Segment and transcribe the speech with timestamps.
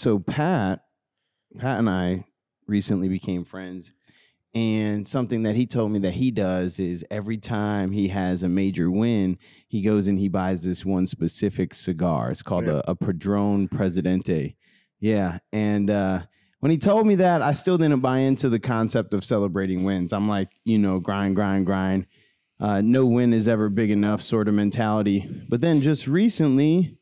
[0.00, 0.80] so Pat,
[1.58, 2.24] Pat and I
[2.66, 3.92] recently became friends.
[4.52, 8.48] And something that he told me that he does is every time he has a
[8.48, 12.32] major win, he goes and he buys this one specific cigar.
[12.32, 12.80] It's called Yeah.
[12.84, 14.56] a, a Padron Presidente.
[14.98, 15.38] Yeah.
[15.52, 16.22] And uh,
[16.58, 20.12] when he told me that, I still didn't buy into the concept of celebrating wins.
[20.12, 22.06] I'm like, you know, grind, grind, grind.
[22.58, 25.28] Uh, no win is ever big enough sort of mentality.
[25.48, 26.98] But then just recently,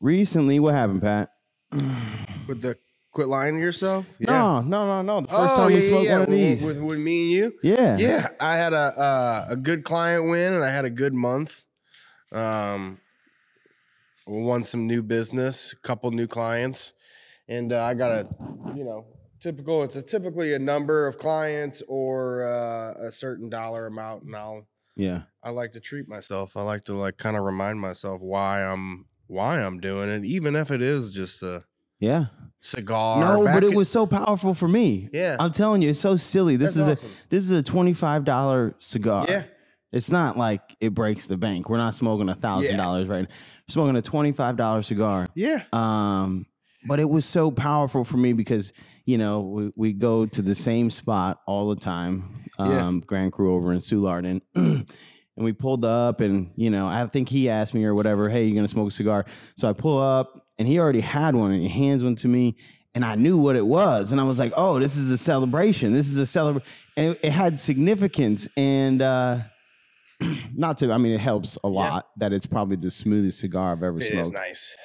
[0.00, 1.30] recently, what happened, Pat?
[1.72, 2.76] With the
[3.12, 4.06] quit lying to yourself.
[4.20, 5.20] No, no, no, no.
[5.22, 6.64] The first oh, time yeah, we smoked yeah, one of with- these.
[6.64, 7.52] With, with me and you.
[7.62, 7.96] yeah.
[7.98, 11.62] Yeah, I had a uh, a good client win, and I had a good month.
[12.32, 12.98] Um,
[14.26, 16.92] won some new business, a couple new clients,
[17.48, 18.28] and uh, I got a,
[18.76, 19.06] you know,
[19.40, 19.82] typical.
[19.82, 24.66] It's a typically a number of clients or uh, a certain dollar amount, and I'll
[24.96, 25.22] Yeah.
[25.42, 26.56] I like to treat myself.
[26.56, 30.56] I like to like kind of remind myself why I'm why I'm doing it, even
[30.56, 31.64] if it is just a
[31.98, 32.26] Yeah.
[32.60, 33.20] cigar.
[33.20, 35.08] No, but it was so powerful for me.
[35.12, 35.36] yeah.
[35.38, 36.56] I'm telling you, it's so silly.
[36.56, 37.10] This That's is awesome.
[37.10, 39.26] a this is a twenty five dollar cigar.
[39.28, 39.44] yeah.
[39.92, 41.68] It's not like it breaks the bank.
[41.68, 43.28] We're not smoking a thousand dollars right now.
[43.68, 45.26] We're smoking a twenty five dollar cigar.
[45.34, 45.62] Yeah.
[45.72, 46.46] Um,
[46.86, 48.72] but it was so powerful for me because
[49.04, 52.86] you know we, we go to the same spot all the time, Yeah.
[52.86, 54.86] um, Grand Cru over in Soulard, and
[55.40, 58.44] and we pulled up, and you know I think he asked me or whatever, hey,
[58.44, 59.24] you gonna smoke a cigar?
[59.56, 62.56] So I pull up, and he already had one, and he hands one to me.
[62.94, 65.94] And I knew what it was, and I was like, "Oh, this is a celebration.
[65.94, 69.38] This is a celebration." And it, it had significance, and uh,
[70.54, 70.92] not to.
[70.92, 74.10] I mean, it helps a lot that it's probably the smoothest cigar I've ever It
[74.10, 74.26] smoked.
[74.26, 74.76] is nice.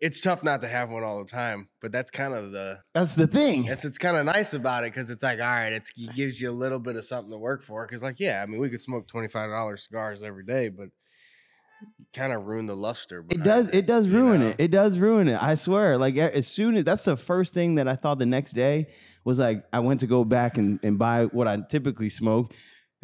[0.00, 3.14] It's tough not to have one all the time, but that's kind of the That's
[3.14, 3.64] the thing.
[3.64, 6.40] that's it's kind of nice about it because it's like all right, it's, it gives
[6.40, 7.86] you a little bit of something to work for.
[7.86, 10.88] Because like yeah, I mean we could smoke twenty five dollars cigars every day, but
[12.12, 13.24] kind of ruin the luster.
[13.30, 13.68] It does.
[13.68, 14.48] It does ruin know?
[14.48, 14.56] it.
[14.58, 15.42] It does ruin it.
[15.42, 15.98] I swear.
[15.98, 18.88] Like as soon as that's the first thing that I thought the next day
[19.24, 22.52] was like I went to go back and, and buy what I typically smoke,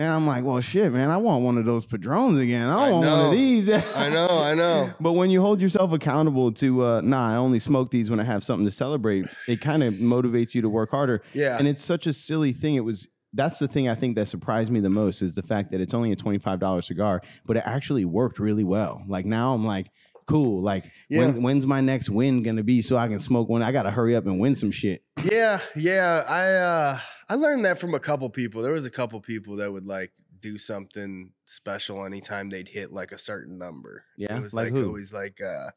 [0.03, 2.69] and I'm like, well, shit, man, I want one of those Padrones again.
[2.69, 3.71] I, I want one of these.
[3.71, 4.93] I know, I know.
[5.01, 8.25] But when you hold yourself accountable to, uh, nah, I only smoke these when I
[8.25, 9.27] have something to celebrate.
[9.49, 11.23] It kind of motivates you to work harder.
[11.35, 12.75] Yeah, And it's such a silly thing.
[12.75, 15.71] It was that's the thing I think that surprised me the most is the fact
[15.71, 19.03] that it's only a $25 cigar, but it actually worked really well.
[19.09, 19.87] Like now I'm like,
[20.27, 20.63] cool.
[20.63, 21.21] Like Yeah.
[21.27, 23.63] when, when's my next win gonna be so I can smoke one?
[23.63, 25.03] I gotta hurry up and win some shit.
[25.31, 26.25] yeah, yeah.
[26.29, 26.99] I uh
[27.33, 28.61] I learned that from a couple people.
[28.61, 33.11] There was a couple people that would like do something special anytime they'd hit like
[33.11, 34.05] a certain number.
[34.19, 34.37] Yeah?
[34.37, 35.71] it was Like like, always like uh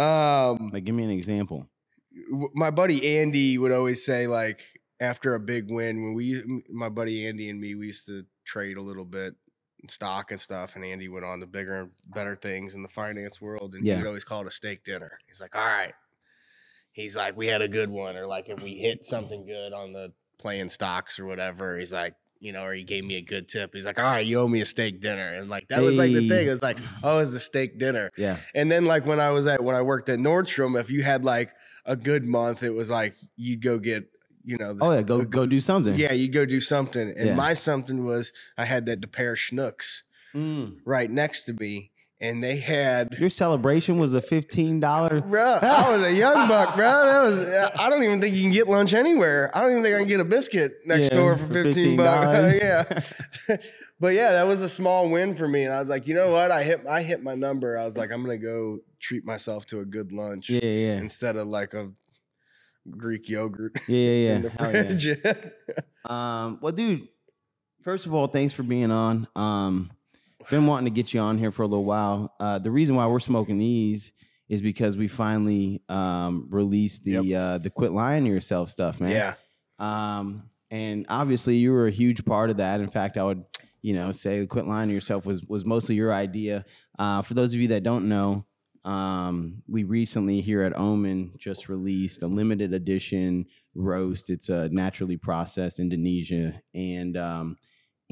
[0.00, 1.66] um Like give me an example.
[2.54, 4.60] my buddy Andy would always say like
[5.00, 8.76] after a big win when we my buddy Andy and me we used to trade
[8.76, 9.34] a little bit
[9.88, 13.40] stock and stuff and Andy went on to bigger and better things in the finance
[13.40, 13.94] world and Yeah.
[13.96, 15.18] he would always call it a steak dinner.
[15.26, 15.94] He's like, "All right."
[16.92, 19.92] He's like, "We had a good one," or like if we hit something good on
[19.92, 21.78] the playing stocks or whatever.
[21.78, 23.70] He's like, you know, or he gave me a good tip.
[23.72, 26.12] He's like, "All right, you owe me a steak dinner," and like that was like
[26.12, 26.46] the thing.
[26.48, 28.36] It was like, "Oh, it's a steak dinner." Yeah.
[28.54, 31.24] And then like when I was at when I worked at Nordstrom, if you had
[31.24, 31.52] like
[31.86, 34.06] a good month, it was like you'd go get
[34.44, 34.72] you know.
[34.74, 35.94] the- Oh yeah, go a go do something.
[35.94, 37.10] Yeah, you go do something.
[37.16, 37.34] And Yeah.
[37.36, 40.02] my something was I had that pair of Schnucks
[40.34, 40.78] Mm.
[40.84, 41.91] right next to me,
[42.22, 43.18] and they had.
[43.18, 45.20] Your celebration was a fifteen dollar.
[45.32, 46.86] Bro, I was a young buck, bro.
[46.86, 47.52] That was.
[47.78, 49.50] I don't even think you can get lunch anywhere.
[49.54, 52.26] I don't even think I can get a biscuit next Yeah, door for fifteen bucks.
[52.26, 52.60] $15.
[53.48, 53.56] yeah,
[54.00, 56.30] but yeah, that was a small win for me, and I was like, you know
[56.30, 56.50] what?
[56.50, 56.86] I hit.
[56.88, 57.76] I hit my number.
[57.76, 61.36] I was like, I'm gonna go treat myself to a good lunch Yeah, yeah, instead
[61.36, 61.90] of like a
[62.88, 64.28] Greek yogurt yeah, yeah.
[64.28, 64.36] yeah.
[64.36, 64.82] in the Hell yeah.
[64.84, 65.52] fridge.
[66.04, 67.08] Um, well, dude,
[67.82, 69.26] first of all, thanks for being on.
[69.34, 69.90] Um,
[70.50, 72.34] been wanting to get you on here for a little while.
[72.40, 74.12] Uh, the reason why we're smoking these
[74.48, 79.10] is because we finally um, released the uh, the quit lying to yourself stuff, man.
[79.10, 79.34] yeah,
[79.78, 82.80] Um, and obviously, you were a huge part of that.
[82.80, 83.44] In fact, I would,
[83.80, 86.64] you know, say the quit lying to yourself was was mostly your idea.
[86.98, 88.44] Uh, for those of you that don't know,
[88.84, 94.28] um, we recently here at Omen just released a limited edition roast.
[94.28, 97.56] It's a naturally processed Indonesia and um,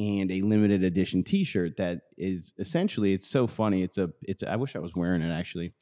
[0.01, 3.83] and a limited edition T-shirt that is essentially it's so funny.
[3.83, 5.75] It's a it's I wish I was wearing it actually,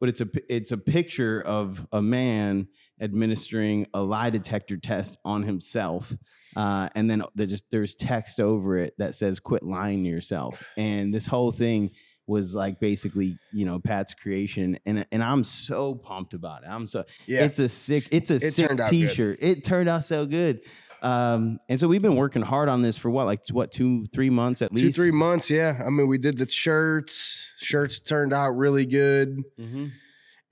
[0.00, 2.66] but it's a it's a picture of a man
[3.00, 6.16] administering a lie detector test on himself.
[6.56, 11.14] Uh, and then just there's text over it that says "Quit lying to yourself." And
[11.14, 11.92] this whole thing
[12.26, 16.68] was like basically, you know, Pat's creation, and and I'm so pumped about it.
[16.68, 17.44] I'm so yeah.
[17.44, 18.88] it's a sick it's a It sick out good.
[18.88, 19.38] T-shirt.
[19.40, 20.62] It turned out so good.
[21.02, 24.30] Um, and so we've been working hard on this for what, like what, two, three
[24.30, 24.84] months at least?
[24.84, 25.48] Two three months.
[25.48, 27.48] Yeah, I mean, we did the shirts.
[27.58, 29.42] Shirts turned out really good.
[29.58, 29.86] Mm-hmm.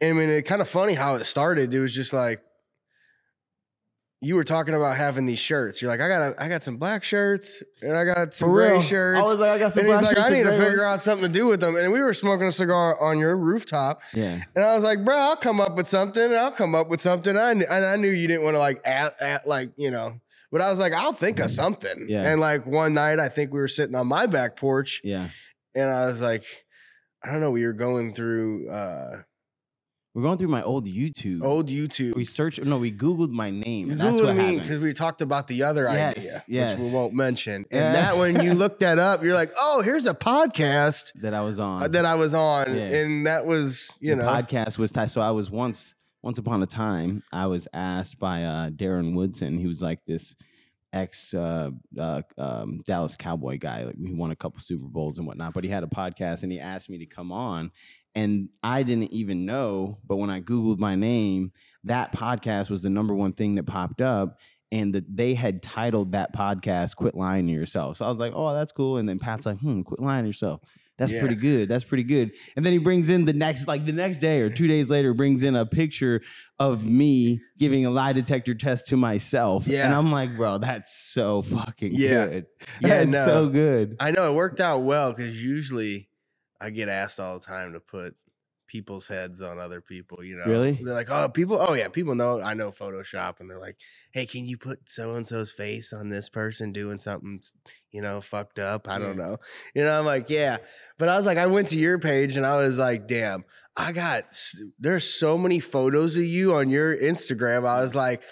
[0.02, 1.74] I mean, it kind of funny how it started.
[1.74, 2.40] It was just like
[4.20, 5.80] you were talking about having these shirts.
[5.80, 8.80] You're like, I got a, I got some black shirts and I got some gray
[8.82, 9.20] shirts.
[9.20, 10.80] I was like, I got some and he's black like, I need to figure ones.
[10.80, 11.76] out something to do with them.
[11.76, 14.02] And we were smoking a cigar on your rooftop.
[14.12, 14.42] Yeah.
[14.56, 16.32] And I was like, bro, I'll come up with something.
[16.34, 17.36] I'll come up with something.
[17.36, 20.14] I knew, and I knew you didn't want to like add, add, like, you know,
[20.50, 22.06] but I was like, I'll think of something.
[22.08, 22.22] Yeah.
[22.30, 25.28] And like one night, I think we were sitting on my back porch Yeah.
[25.74, 26.44] and I was like,
[27.24, 29.22] I don't know, we were going through uh,
[30.14, 31.42] We're going through my old YouTube.
[31.44, 32.14] old YouTube.
[32.16, 32.64] We searched.
[32.64, 33.86] No, we Googled my name.
[33.88, 36.74] You and Googled me because we talked about the other Yes, idea, yes.
[36.74, 37.56] which we won't mention.
[37.56, 37.92] And Yeah.
[37.92, 41.60] that when you looked that up, you're like, oh, here's a podcast That I was
[41.60, 41.82] on.
[41.82, 42.82] uh, that I was on, Yeah.
[42.84, 45.10] and that was you the know, podcast was tied.
[45.10, 49.58] So I was once, once upon a time, I was asked by uh, Darren Woodson.
[49.58, 50.34] He was like this
[50.92, 53.84] ex uh, uh, um, Dallas Cowboy guy.
[53.84, 55.54] Like he won a couple Super Bowls and whatnot.
[55.54, 57.70] But he had a podcast, and he asked me to come on.
[58.14, 61.52] And I didn't even know, but when I googled my name,
[61.84, 64.38] that podcast was the number one thing that popped up.
[64.70, 68.32] And that they had titled that podcast "Quit Lying to Yourself." So I was like,
[68.34, 70.60] "Oh, that's cool." And then Pat's like, "Hmm, quit lying to yourself."
[70.98, 71.20] That's Yeah.
[71.20, 71.68] pretty good.
[71.68, 72.32] That's pretty good.
[72.56, 75.14] And then he brings in the next, like the next day or two days later,
[75.14, 76.20] brings in a picture
[76.58, 79.66] of me giving a lie detector test to myself.
[79.68, 79.86] Yeah.
[79.86, 82.26] And I'm like, bro, that's so fucking Yeah.
[82.26, 82.46] good.
[82.80, 83.24] Yeah, That's no.
[83.24, 83.96] so good.
[84.00, 86.08] I know it worked out well because usually
[86.60, 88.16] I get asked all the time to put
[88.68, 90.22] people's heads on other people.
[90.22, 90.78] You know, Really?
[90.80, 91.58] They're like, oh, people.
[91.60, 92.40] Oh yeah, people know.
[92.40, 93.76] I know Photoshop, and they're like,
[94.12, 97.40] hey, can you put so and so's face on this person doing something,
[97.90, 98.88] you know, fucked up?
[98.88, 99.24] I don't mm.
[99.24, 99.38] know.
[99.74, 100.58] You know, I'm like, yeah.
[100.98, 103.44] But I was like, I went to your page and I was like, damn,
[103.76, 104.38] I got.
[104.78, 107.66] There's so many photos of you on your Instagram.
[107.66, 108.22] I was like.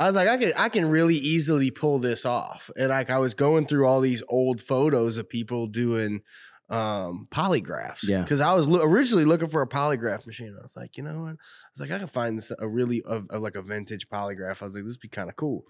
[0.00, 2.70] I was like, I can I can really easily pull this off.
[2.76, 6.22] And like I was going through all these old photos of people doing
[6.70, 8.06] um polygraphs.
[8.08, 8.22] Yeah.
[8.22, 10.54] Because I was lo- originally looking for a polygraph machine.
[10.58, 11.30] I was like, you know what?
[11.30, 14.62] I was like, I can find this a really of like a vintage polygraph.
[14.62, 15.64] I was like, this would be kind of cool.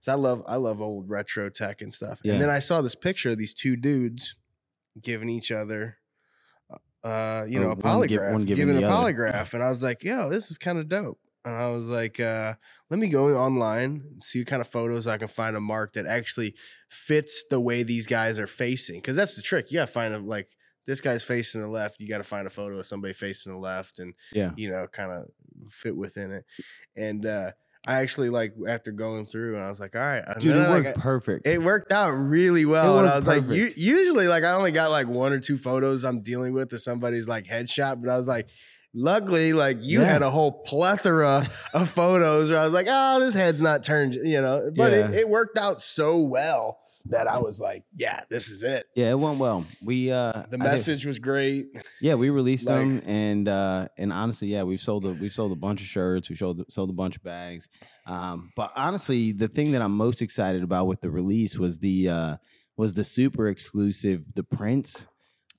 [0.00, 2.20] So I love I love old retro tech and stuff.
[2.22, 2.34] Yeah.
[2.34, 4.36] And then I saw this picture of these two dudes
[5.02, 5.98] giving each other
[7.04, 9.12] uh, you Or know, a Oh, one give- polygraph, one giving giving a other.
[9.12, 12.18] polygraph, and I was like, "Yo, this is kind of dope." And I was like,
[12.20, 12.54] uh,
[12.90, 15.92] "Let me go online and see what kind of photos I can find a mark
[15.94, 16.56] that actually
[16.90, 19.70] fits the way these guys are facing." Because that's the trick.
[19.70, 20.48] You got to find a like
[20.86, 22.00] this guy's facing the left.
[22.00, 24.50] You got to find a photo of somebody facing the left, and Yeah.
[24.56, 25.26] you know, kind of
[25.70, 26.44] fit within it.
[26.96, 27.52] And uh,
[27.86, 30.70] I actually like after going through, and I was like, "All right, Dude, it I,
[30.70, 31.46] worked like, perfect.
[31.46, 32.98] it worked out really well.
[32.98, 33.76] And I was like, perfect.
[33.76, 36.80] u- usually, like, I only got like one or two photos I'm dealing with of
[36.80, 38.48] somebody's like headshot, but I was like,
[38.96, 40.06] luckily, like, you Yeah.
[40.06, 44.14] had a whole plethora of photos where I was like, oh, this head's not turned,
[44.14, 45.18] you know, but it, Yeah.
[45.20, 46.78] it worked out so well
[47.08, 48.84] that I was like, yeah, this is it.
[48.96, 49.64] yeah, it went well.
[49.84, 51.66] We uh The message was great.
[52.00, 55.52] Yeah, we released Like- them, and uh, and honestly, yeah, we've sold a we've sold
[55.52, 57.68] a bunch of shirts, we sold sold a bunch of bags.
[58.08, 62.08] Um, but honestly, the thing that I'm most excited about with the release was the
[62.08, 62.36] uh,
[62.76, 65.06] was the super exclusive, the prints.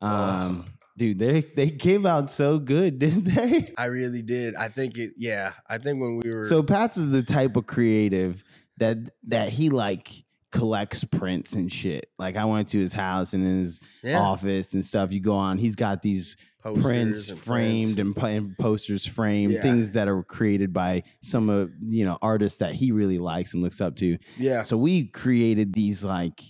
[0.01, 0.66] Um,
[0.98, 3.70] dude, they they came out so good, didn't they?
[3.78, 4.56] I really did.
[4.56, 7.68] I think it, yeah, I think when we were, So Pat's is the type of
[7.68, 8.44] creative
[8.78, 8.98] that
[9.28, 10.12] that he like
[10.52, 12.10] collects prints and shit.
[12.18, 15.14] Like I went to his house and his yeah, office and stuff.
[15.14, 19.62] You go on, he's got these posters prints and framed and, and posters framed, Yeah.
[19.62, 23.62] things that are created by some of you know artists that he really likes and
[23.64, 24.18] looks up to.
[24.38, 26.42] yeah, So we created these like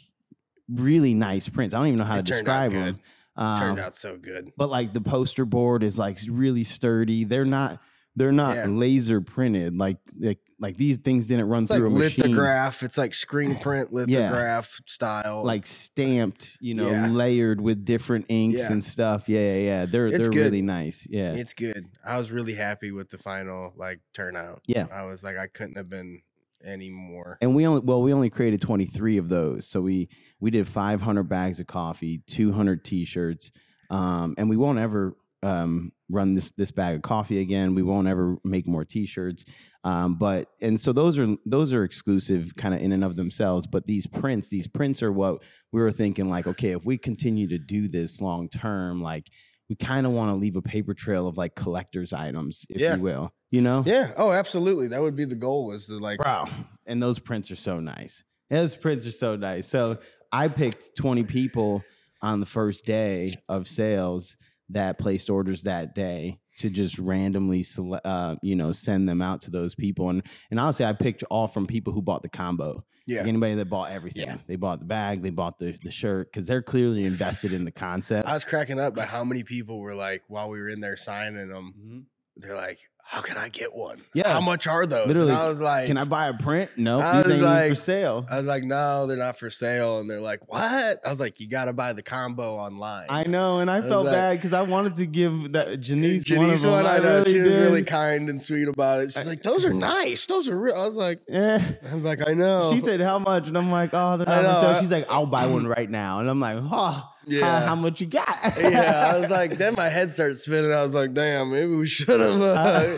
[0.69, 1.73] really nice prints.
[1.75, 2.99] I don't even know how It to describe them.
[3.37, 3.57] Good.
[3.59, 4.51] turned Um, out so good.
[4.57, 7.23] but like the poster board is like really sturdy.
[7.23, 7.79] They're not
[8.15, 8.65] they're not Yeah.
[8.65, 9.75] laser printed.
[9.77, 12.23] Like like like these things didn't run It's like through a machine.
[12.31, 12.81] lithograph.
[12.81, 15.43] It's like screen print lithograph style.
[15.43, 17.07] Like stamped, you know, Yeah.
[17.09, 18.71] layered with different inks Yeah.
[18.71, 19.29] and stuff.
[19.29, 19.85] Yeah, yeah, yeah.
[19.85, 20.45] They're It's they're good.
[20.45, 21.05] really nice.
[21.07, 21.33] Yeah.
[21.33, 21.85] It's good.
[22.03, 24.61] I was really happy with the final like turnout.
[24.65, 24.87] Yeah.
[24.91, 26.21] I was like, I couldn't have been
[26.65, 27.37] any more.
[27.41, 29.67] and we only well we only created 23 of those.
[29.67, 30.09] So we
[30.39, 33.51] we did 500 bags of coffee 200 t-shirts
[33.89, 37.75] um, and we won't ever um, run this this bag of coffee again.
[37.75, 39.45] We won't ever make more t-shirts.
[39.83, 43.67] Um, but and so those are those are exclusive kind of in and of themselves.
[43.67, 47.47] But these prints these prints are what we were thinking like okay if we continue
[47.49, 49.29] to do this long term like
[49.69, 52.95] we kind of want to leave a paper trail of like collectors items if Yeah.
[52.95, 54.11] you will you know Yeah.
[54.17, 54.87] Oh, absolutely.
[54.87, 56.45] That would be the goal is to like wow
[56.85, 58.23] And those prints are so nice.
[58.49, 59.67] Those prints are so nice.
[59.67, 59.97] So
[60.31, 61.83] I picked 20 people
[62.21, 64.35] on the first day of sales
[64.69, 69.41] that placed orders that day to just randomly sele- uh, you know send them out
[69.43, 72.83] to those people and and honestly I picked all from people who bought the combo
[73.07, 73.19] yeah.
[73.21, 74.37] like anybody that bought everything Yeah.
[74.47, 77.71] they bought the bag they bought the the shirt because they're clearly invested in the
[77.71, 80.79] concept I was cracking up by how many people were like while we were in
[80.81, 82.03] there signing them, Mhm.
[82.35, 84.01] they're like, "How can I get one?
[84.13, 84.33] Yeah.
[84.33, 86.71] how much are those?" Literally, and I was like, Can I buy a print?
[86.75, 88.25] No, I these was even for sale.
[88.29, 90.61] I was like, "No, they're not for sale." And they're like, "What?"
[91.05, 93.89] I was like, "You got to buy the combo online." I know, and I, was
[93.89, 96.71] felt like- bad because I wanted to give that Janice, one Janice them.
[96.71, 99.13] one, I know really she was really kind and sweet about it.
[99.13, 100.25] She's like, "Those are nice.
[100.25, 101.61] Those are real." I was like, Yeah.
[101.89, 104.55] "I was like, I know." She said, "How much?" And I'm like, "Oh, they're not
[104.55, 107.65] for sale." She's like, "I'll buy one right now." And I'm like, "Oh, how, "Yeah."
[107.65, 110.71] how much you got?" yeah, I was like, then my head started spinning.
[110.71, 112.97] I was like, damn, maybe we should have uh,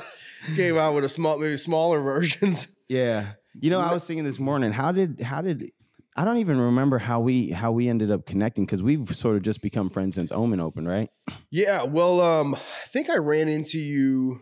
[0.55, 2.67] came out with a small, maybe smaller versions.
[2.87, 3.33] Yeah.
[3.59, 5.71] You know, I was thinking this morning, how did how did
[6.15, 9.41] I don't even remember how we how we ended up connecting because we've sort of
[9.41, 11.09] just become friends since Omen opened, right?
[11.49, 14.41] Yeah, well, um, I think I ran into you.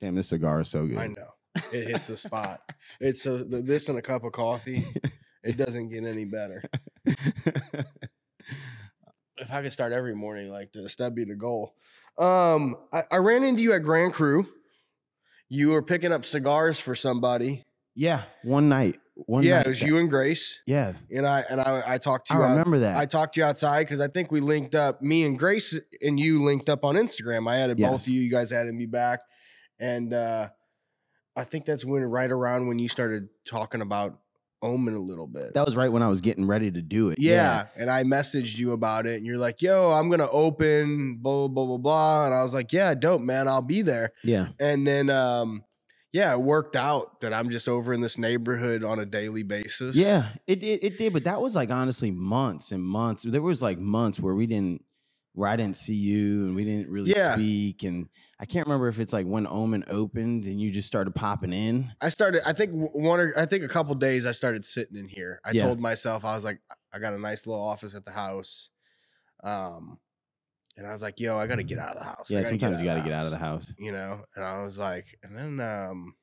[0.00, 0.98] Damn, this cigar is so good.
[0.98, 1.34] I know
[1.72, 2.60] it hits the spot.
[3.00, 4.84] It's a this and a cup of coffee.
[5.42, 6.62] It doesn't get any better.
[9.40, 11.74] If I could start every morning like this, that'd be the goal.
[12.18, 14.46] Um, I, I ran into you at Grand Crew.
[15.48, 17.64] You were picking up cigars for somebody.
[17.94, 19.00] yeah, one night.
[19.26, 20.60] One yeah, night it was that- you and Grace.
[20.66, 22.42] Yeah, And I and I, I talked to I you.
[22.44, 22.96] out- remember that.
[22.96, 25.02] I talked to you outside because I think we linked up.
[25.02, 27.48] Me and Grace and you linked up on Instagram.
[27.50, 28.20] I added both of you.
[28.20, 29.20] You guys added me back,
[29.80, 30.48] and uh,
[31.34, 34.18] I think that's when right around when you started talking about
[34.60, 35.54] Omen a little bit.
[35.54, 37.18] that was right when I was getting ready to do it.
[37.20, 37.66] yeah.
[37.76, 41.64] and I messaged you about it, and you're like, "Yo, I'm gonna open blah blah
[41.66, 43.46] blah blah," and I was like, "Yeah, dope, man.
[43.48, 45.62] I'll be there." yeah, And then, um,
[46.12, 49.94] yeah, it worked out that I'm just over in this neighborhood on a daily basis.
[49.94, 50.30] yeah.
[50.46, 50.82] It did.
[50.82, 53.22] It did, but that was like honestly months and months.
[53.22, 54.82] There was like months where we didn't,
[55.34, 57.34] where I didn't see you and we didn't really Yeah.
[57.34, 57.84] speak.
[57.84, 58.08] And
[58.40, 61.90] I can't remember if it's like when Omen opened and you just started popping in.
[62.00, 62.42] I started.
[62.46, 65.40] I think one or I think a couple days I started sitting in here.
[65.44, 65.62] I Yeah.
[65.62, 66.60] told myself I was like,
[66.92, 68.70] I got a nice little office at the house,
[69.42, 69.98] um,
[70.76, 72.30] and I was like, yo, I got to get out of the house.
[72.30, 73.72] I Yeah, gotta sometimes you got to get out of the house, house.
[73.76, 76.14] You know, and I was like, and then um,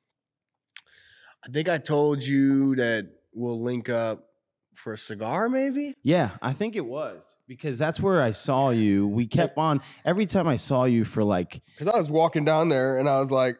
[1.46, 4.30] I think I told you that we'll link up
[4.76, 5.94] for a cigar, maybe.
[6.02, 9.06] Yeah, I think it was because that's where I saw you.
[9.06, 12.68] We kept on every time I saw you for like Because I was walking down
[12.68, 13.56] there and I was like,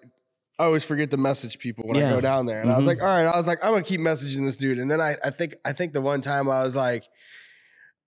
[0.58, 2.62] I always forget to message people when I go down there.
[2.62, 2.88] And I was Mhm.
[2.88, 4.78] like, all right, I was like, I'm gonna keep messaging this dude.
[4.78, 7.04] And then I, I think, I think the one time I was like,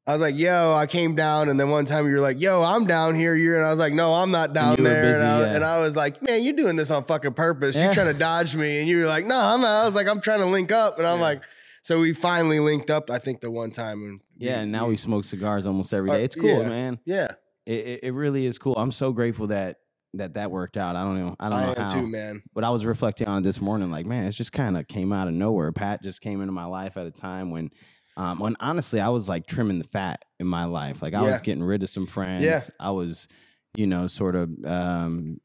[0.08, 2.64] I was like, yo, I came down, and then one time you were like, yo,
[2.64, 3.36] I'm down here.
[3.36, 5.04] You're, and I was like, no, I'm not down you were there.
[5.04, 5.56] busy, and, I, yeah.
[5.58, 7.76] and I was like, man, you're doing this on fucking purpose.
[7.76, 7.84] Yeah.
[7.86, 8.80] You're trying to dodge me.
[8.80, 9.84] And you were like, no, I'm not.
[9.84, 10.98] I was like, I'm trying to link up.
[10.98, 11.24] And I'm Yeah.
[11.24, 11.42] like,
[11.82, 13.10] so we finally linked up.
[13.10, 14.04] I think the one time.
[14.04, 14.60] And yeah.
[14.60, 16.16] And now we smoke cigars almost every Uh.
[16.16, 16.70] It's cool, yeah.
[16.70, 17.00] man.
[17.06, 17.32] yeah,
[17.66, 18.76] It, it really is cool.
[18.78, 19.78] I'm so grateful that
[20.16, 20.96] that that worked out.
[20.96, 21.36] I don't know.
[21.40, 21.94] I don't I know am how.
[21.94, 22.42] too, man.
[22.56, 25.14] But I was reflecting on it this morning, like, man, it's just kind of came
[25.14, 25.72] out of nowhere.
[25.72, 27.70] Pat just came into my life at a time when,
[28.18, 31.02] um, when honestly, I was like trimming the fat in my life.
[31.04, 31.32] Like I Yeah.
[31.34, 32.44] was getting rid of some friends.
[32.44, 32.62] Yeah.
[32.80, 33.28] I was,
[33.76, 35.40] you know, sort of um,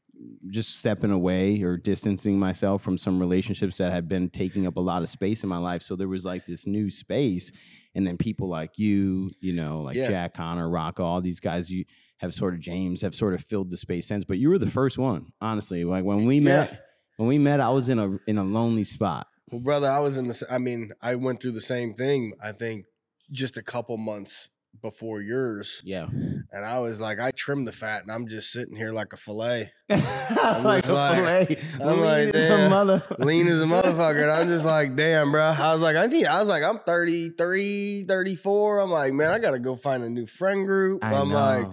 [0.49, 4.81] just stepping away or distancing myself from some relationships that had been taking up a
[4.81, 5.81] lot of space in my life.
[5.81, 7.51] So there was like this new space,
[7.95, 10.07] and then people like you, you know, like Yeah.
[10.07, 11.85] Jack Connor, Rock, all these guys you
[12.19, 14.23] have sort of James have sort of filled the space since.
[14.23, 15.83] But you were the first one, honestly.
[15.83, 16.41] Like when we Yeah.
[16.43, 16.85] met,
[17.17, 19.27] when we met, I was in a in a lonely spot.
[19.51, 20.45] Well, brother, I was in the.
[20.49, 22.33] I mean, I went through the same thing.
[22.41, 22.85] I think
[23.31, 24.49] just a couple months
[24.81, 26.07] before yours, Yeah,
[26.51, 29.17] and I was like, I trimmed the fat, and I'm just sitting here like a
[29.17, 31.57] fillet, like a like- fillet.
[31.81, 33.03] I'm Lean like, as a damn, mother.
[33.19, 34.21] lean as a motherfucker.
[34.23, 35.41] And I'm just like, damn, bro.
[35.41, 38.79] I was like, I think I was like, I'm 33, 34.
[38.79, 41.03] I'm like, man, I gotta go find a new friend group.
[41.03, 41.67] I am like,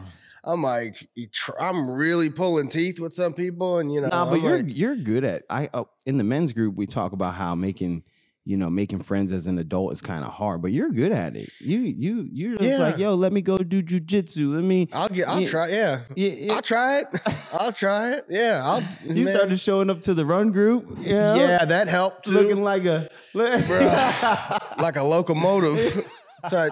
[0.45, 1.09] I'm like,
[1.61, 4.67] I'm really pulling teeth with some people, and you know, nah, but I'm you're like,
[4.69, 5.45] you're good at.
[5.49, 8.03] I uh, in the men's group we talk about how making
[8.45, 11.37] you know making friends as an adult is kind of hard, but you're good at
[11.37, 11.49] it.
[11.61, 14.55] You you you're just like yo, let me go do jujitsu.
[14.55, 14.89] Let me.
[14.93, 15.49] I'll get, I'll Yeah.
[15.49, 16.01] try, yeah.
[16.17, 16.53] Yeah, yeah.
[16.55, 17.07] I'll try it.
[17.53, 18.25] I'll try it.
[18.29, 18.81] Yeah, I'll.
[19.07, 19.35] you man.
[19.35, 20.91] started showing up to the run group.
[20.99, 21.35] Know?
[21.35, 22.33] Yeah, that helped too.
[22.33, 23.09] looking like a.
[23.33, 24.77] Bruh.
[24.79, 26.07] like a locomotive.
[26.49, 26.71] so, I,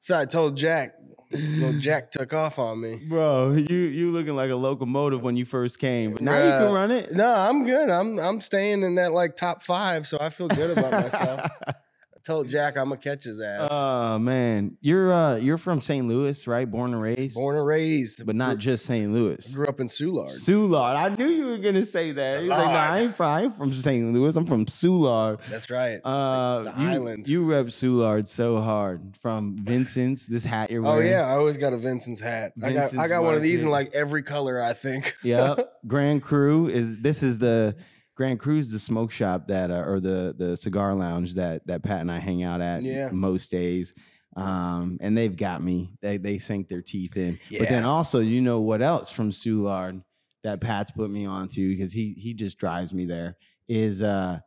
[0.00, 0.94] so I told Jack.
[1.32, 2.96] Well, Jack took off on me.
[3.08, 6.74] Bro, you you looking like a locomotive when you first came, but now you can
[6.74, 7.12] run it.
[7.12, 7.88] No, I'm good.
[7.88, 11.50] I'm I'm staying in that like top five, so I feel good about myself.
[12.30, 13.68] Told Jack I'm gonna catch his ass.
[13.72, 16.06] Oh man, you're uh you're from St.
[16.06, 16.70] Louis, right?
[16.70, 19.12] Born and raised, Born and raised, but not Grew, just St.
[19.12, 19.52] Louis.
[19.52, 20.28] grew up in Soulard.
[20.28, 20.94] Soulard.
[20.94, 22.42] I knew you were gonna say that.
[22.42, 24.12] He's like, no, I ain't from, I ain't from St.
[24.12, 24.36] Louis.
[24.36, 25.40] I'm from Soulard.
[25.50, 25.98] That's right.
[26.04, 27.26] Uh, the you, island.
[27.26, 29.16] You rep Soulard so hard.
[29.20, 31.08] From Vincent's, this hat you're wearing.
[31.08, 32.52] oh yeah, I always got a Vincent's hat.
[32.62, 34.62] I got I got one of these in like every color.
[34.62, 35.16] I think.
[35.24, 35.56] yeah.
[35.88, 37.74] Grand Crew is this is the
[38.20, 42.02] Grand Cru's the smoke shop that uh, or the the cigar lounge that that Pat
[42.02, 43.08] and I hang out at Yeah.
[43.10, 43.94] most days.
[44.36, 45.94] Um, and they've got me.
[46.02, 47.38] They they sink their teeth in.
[47.58, 50.02] But then also, you know what else from Soulard?
[50.42, 53.36] that Pat's put me on to because he he just drives me there
[53.68, 54.38] is uh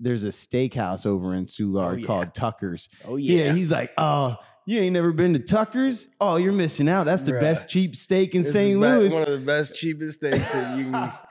[0.00, 2.06] there's a steakhouse over in Soulard yeah.
[2.06, 2.88] called Tucker's.
[3.06, 3.44] Oh Yeah.
[3.44, 6.08] Yeah, he's like, oh, you ain't never been to Tucker's?
[6.20, 7.04] Oh, you're missing out.
[7.04, 7.40] That's the Bruh.
[7.40, 8.78] best cheap steak in St.
[8.78, 9.10] Louis.
[9.12, 11.12] One of the best, cheapest steaks that you can.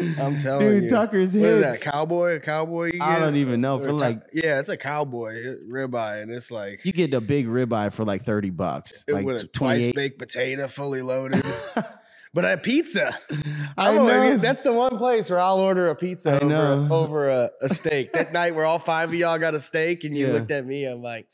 [0.00, 0.90] I'm telling Dude, you.
[0.90, 1.84] Tucker's What is hits.
[1.84, 1.92] that?
[1.92, 2.36] Cowboy?
[2.36, 2.90] A cowboy?
[3.00, 3.76] I don't even know.
[3.78, 5.34] Or For like yeah, it's a cowboy
[5.70, 9.04] ribeye, and it's like you get a big ribeye for like 30 bucks.
[9.06, 11.44] it Like with a twice baked potato, fully loaded.
[12.34, 13.16] but a pizza.
[13.78, 14.36] I know.
[14.38, 18.12] That's the one place where I'll order a pizza over, over a, a steak.
[18.14, 20.32] that night where all five of y'all got a steak, and you Yeah.
[20.32, 21.28] looked at me, I'm like,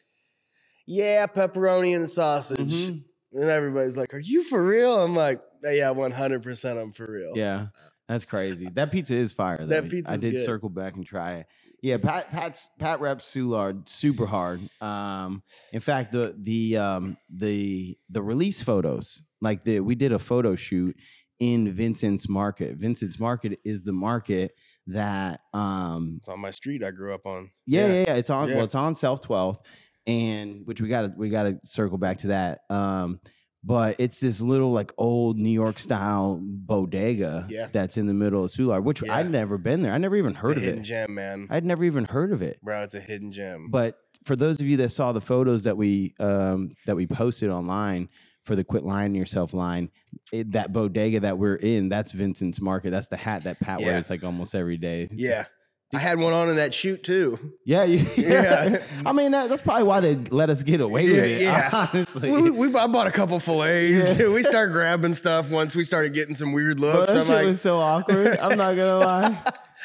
[0.87, 2.91] yeah, pepperoni and sausage.
[2.91, 3.05] Mhm.
[3.33, 5.03] And everybody's like, are you for real?
[5.03, 7.33] I'm like, yeah, 100% I'm for real.
[7.37, 7.67] Yeah,
[8.11, 8.67] that's crazy.
[8.75, 9.59] That pizza is fire.
[9.59, 9.81] Though.
[9.81, 10.45] That I did good.
[10.45, 11.47] circle back and try it.
[11.81, 14.61] Yeah, Pat Pat's Pat reps Soulard super hard.
[14.81, 20.19] Um, in fact, the the um the the release photos, like the we did a
[20.19, 20.97] photo shoot
[21.39, 22.79] in Vincent's Market.
[22.79, 24.57] Vincent's Market is the market
[24.89, 27.53] that um It's on my street I grew up on.
[27.65, 28.15] yeah, yeah, yeah.
[28.17, 28.49] It's on.
[28.49, 28.57] Yeah.
[28.57, 29.61] Well, it's on South Twelfth,
[30.09, 32.63] and which we got to we got to circle back to that.
[32.69, 33.21] Um,
[33.63, 37.69] but it's this little like old New York style bodega Yeah.
[37.73, 39.15] that's in the middle of Soulard, which Yeah.
[39.17, 39.93] I'd never been there.
[39.93, 40.85] I never even It's heard a of hidden it.
[40.85, 41.47] gem, man.
[41.51, 42.61] I'd never even heard of it.
[42.63, 43.69] Bro, it's a hidden gem.
[43.71, 47.51] But for those of you that saw the photos that we um, that we posted
[47.51, 48.09] online
[48.45, 49.91] for the "Quit Lying to Yourself" line,
[50.33, 52.91] it, that bodega that we're in, that's Vincent's Market.
[52.91, 53.87] That's the hat that Pat Yeah.
[53.89, 55.09] wears like almost every day.
[55.13, 55.45] yeah.
[55.93, 57.55] I had one on in that shoot too.
[57.65, 58.05] Yeah, yeah.
[58.17, 58.83] Yeah.
[59.05, 61.43] I mean, that, that's probably why they let us get away Yeah, with it.
[61.43, 61.89] yeah.
[61.93, 64.15] Honestly, We, we, I bought a couple fillets.
[64.19, 64.29] Yeah.
[64.33, 67.13] we started grabbing stuff once we started getting some weird looks.
[67.13, 68.37] that I'm shit like, was so awkward.
[68.39, 69.43] I'm not gonna lie.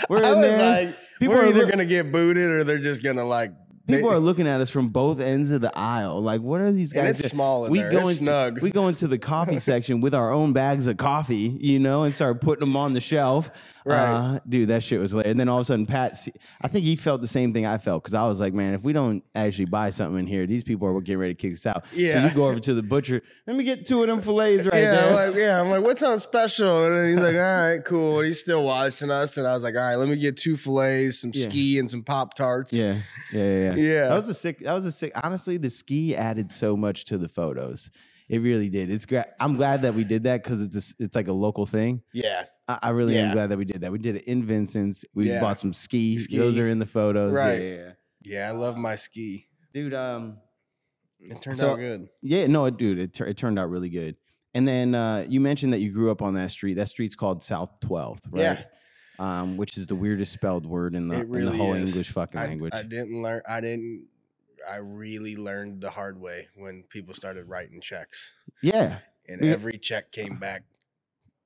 [0.09, 0.85] We're in there.
[0.85, 3.51] like, People we're are either look- gonna get booted or they're just gonna like.
[3.88, 6.19] People are looking at us from both ends of the aisle.
[6.19, 7.19] Like, what are these and guys?
[7.19, 7.29] it's doing?
[7.38, 7.91] small in we there.
[7.91, 8.62] go it's into snug.
[8.63, 12.13] we go into the coffee section with our own bags of coffee, you know, and
[12.13, 13.51] start putting them on the shelf.
[13.86, 14.13] Right.
[14.13, 15.28] Uh, dude, that shit was lit.
[15.28, 16.28] And then all of a sudden, Pat,
[16.62, 18.84] I think he felt the same thing I felt because I was like, man, if
[18.84, 21.67] we don't actually buy something in here, these people are getting ready to kick us
[21.67, 21.86] out.
[21.93, 22.13] Yeah.
[22.21, 23.21] So you go over to the butcher.
[23.45, 25.10] Let me get two of them fillets right yeah, there.
[25.10, 26.86] I'm like, yeah, I'm like, what's on special?
[26.91, 28.19] And he's like, all right, cool.
[28.19, 29.38] And he's still watching us.
[29.38, 31.48] And I was like, all right, let me get two fillets, some Yeah.
[31.48, 32.74] ski, and some Pop Tarts.
[32.74, 33.76] Yeah, yeah, yeah, yeah.
[33.76, 34.08] Yeah.
[34.08, 34.60] That was a sick.
[34.60, 35.12] That was a sick.
[35.24, 37.91] Honestly, the ski added so much to the photos.
[38.28, 38.89] It really did.
[38.89, 39.26] It's great.
[39.39, 42.02] I'm glad that we did that because it's a it's like a local thing.
[42.12, 42.45] Yeah.
[42.67, 43.91] I, I really am glad that we did that.
[43.91, 45.06] We did it in Vincent's.
[45.13, 45.39] We Yeah.
[45.41, 46.17] bought some ski.
[46.17, 46.38] Ski.
[46.38, 47.34] Those are in the photos.
[47.36, 47.62] Yeah, Right.
[47.62, 47.91] Yeah, yeah.
[48.23, 49.47] Yeah, I love my ski.
[49.73, 49.93] dude.
[49.93, 50.38] Um,
[51.19, 52.08] It turned So- out good.
[52.21, 54.15] yeah, no, it- dude, it, tur- it turned out really good.
[54.54, 56.75] And then uh, you mentioned that you grew up on that street.
[56.75, 58.41] That street's called South 12th, right?
[58.41, 58.63] Yeah.
[59.17, 61.89] Um, which is the weirdest spelled word in the, It in the whole is.
[61.89, 62.73] English fucking I, language.
[62.73, 63.41] I didn't learn.
[63.47, 64.08] I didn't.
[64.69, 69.51] I really learned the hard way when people started writing checks, yeah, and Yeah.
[69.51, 70.63] every check came back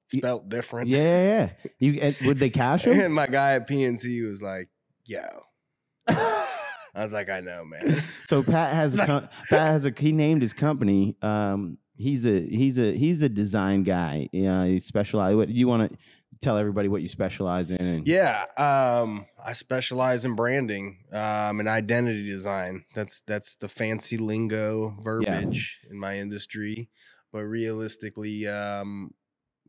[0.09, 0.89] spelt different.
[0.89, 1.49] yeah, yeah.
[1.63, 1.71] yeah.
[1.79, 2.99] You and would they cash them?
[2.99, 4.69] And my guy at PNC was like,
[5.05, 5.21] "Yo,"
[6.07, 10.11] I was like, "I know, man." So Pat has a com- Pat has a he
[10.11, 11.15] named his company.
[11.23, 14.29] Um, he's a he's a he's a design guy.
[14.31, 15.35] Yeah, he specialize.
[15.35, 15.97] What you want to
[16.39, 17.85] tell everybody what you specialize in?
[17.85, 22.85] And, Yeah, um, I specialize in branding um, and identity design.
[22.93, 26.89] That's that's the fancy lingo verbiage in my industry.
[27.33, 29.11] But realistically, um,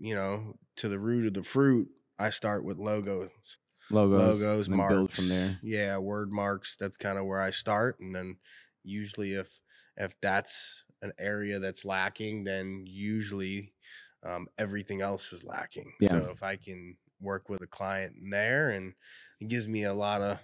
[0.01, 3.31] you know, to the root of the fruit, I start with logos,
[3.91, 4.95] logos, logos, and marks.
[4.95, 5.59] build from there.
[5.63, 6.77] Yeah, word marks.
[6.79, 8.37] That's kind of where I start, and then
[8.83, 9.61] usually, if
[9.97, 13.73] if that's an area that's lacking, then usually
[14.25, 15.93] um, everything else is lacking.
[16.01, 16.11] Yeah.
[16.11, 18.95] So if I can work with a client in there, and
[19.41, 20.39] it gives me a lot of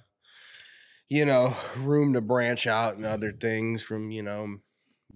[1.08, 4.58] you know room to branch out and other things from you know.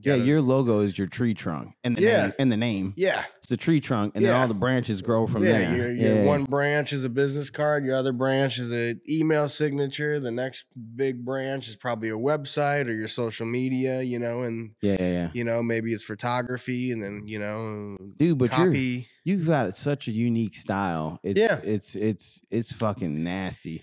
[0.02, 2.22] Yeah, gotta- your logo is your tree trunk and the Yeah.
[2.26, 2.94] name and the name.
[2.96, 3.24] yeah.
[3.38, 5.76] It's the tree trunk, and then all the branches grow from yeah, there.
[5.76, 7.84] Your, your yeah, one branch is a business card.
[7.84, 10.20] Your other branch is an email signature.
[10.20, 14.02] The next big branch is probably a website or your social media.
[14.02, 15.30] You know, and yeah, yeah, yeah.
[15.32, 19.08] you know maybe it's photography, and then you know Dude, but copy.
[19.24, 21.18] you've got such a unique style.
[21.22, 21.58] It's Yeah.
[21.64, 23.82] it's it's it's fucking nasty.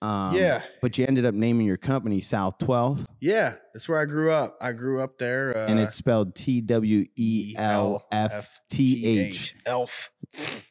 [0.00, 3.54] Um, yeah, But you ended up naming your company South 12, yeah.
[3.74, 4.56] That's where I grew up.
[4.60, 5.56] I grew up there.
[5.56, 9.56] Uh, and it's spelled T W E L F T H.
[9.66, 10.10] Elf.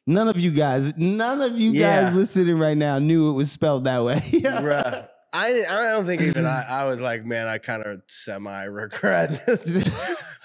[0.05, 2.03] None of you guys, none of you Yeah.
[2.03, 4.19] guys listening right now knew it was spelled that way.
[4.33, 5.09] Bruh.
[5.37, 9.43] I I don't think even I, I was like, man, I kind of semi regret
[9.45, 9.63] this.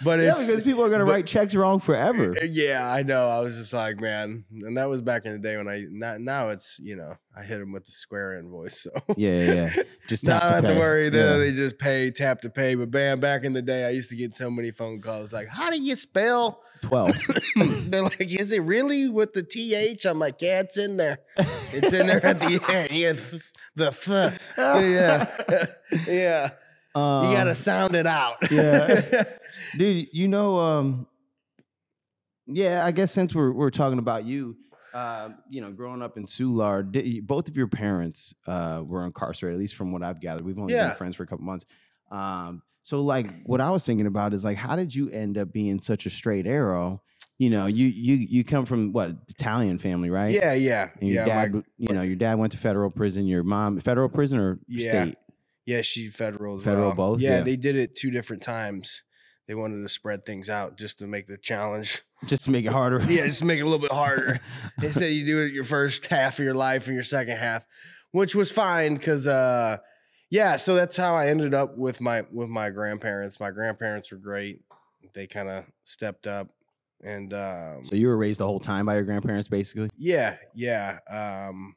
[0.04, 2.34] but yeah, it's because people are gonna but- write checks wrong forever.
[2.44, 3.28] yeah, I know.
[3.28, 6.16] I was just like, man, and that was back in the day when I now,
[6.18, 9.82] now it's you know I hit them with the Square invoice, so Yeah, yeah, yeah.
[10.08, 11.08] Just now I don't have to worry.
[11.10, 11.36] Then Yeah.
[11.38, 12.74] they just pay tap to pay.
[12.74, 15.48] But bam, back in the day, I used to get so many phone calls like,
[15.48, 17.16] "How do you spell?" Twelve.
[17.86, 21.18] They're like, "Is it really with the th?" I'm like, "Yeah, it's in there.
[21.72, 23.20] It's in there at the end.
[23.76, 24.40] The th.
[24.58, 25.66] yeah,
[26.06, 26.50] yeah.
[26.94, 28.36] Um, You gotta sound it out.
[28.50, 29.24] yeah.
[29.78, 30.08] dude.
[30.12, 31.06] You know, um,
[32.46, 32.84] yeah.
[32.84, 34.56] I guess since we're we're talking about you,
[34.92, 39.56] uh, you know, growing up in Soulard, di- both of your parents uh, were incarcerated.
[39.56, 40.88] At least from what I've gathered, we've only Yeah.
[40.88, 41.64] been friends for a couple months.
[42.10, 45.50] Um, so, like, what I was thinking about is like, how did you end up
[45.50, 47.00] being such a straight arrow?
[47.42, 50.30] You know, you you you come from what Italian family, right?
[50.32, 51.34] yeah, yeah, And your yeah.
[51.34, 53.26] my- dad, you know, your dad went to federal prison.
[53.26, 55.02] Your mom, federal prison or Yeah.
[55.02, 55.18] state?
[55.66, 56.94] Yeah, she federal as Federal well.
[57.14, 57.20] both?
[57.20, 57.40] Yeah, Yeah.
[57.40, 59.02] they did it two different times.
[59.48, 62.02] They wanted to spread things out just to make the challenge.
[62.28, 63.00] Just to make it harder.
[63.08, 64.38] Yeah, just to make it a little bit harder.
[64.80, 67.64] they said you do it your first half of your life and your second half,
[68.12, 69.78] which was fine because uh
[70.30, 73.40] yeah, so that's how I ended up with my with my grandparents.
[73.40, 74.60] My grandparents were great.
[75.14, 76.50] They kind of stepped up
[77.02, 79.90] and um So you were raised the whole time by your grandparents, basically.
[79.96, 80.98] yeah, yeah.
[81.08, 81.76] Um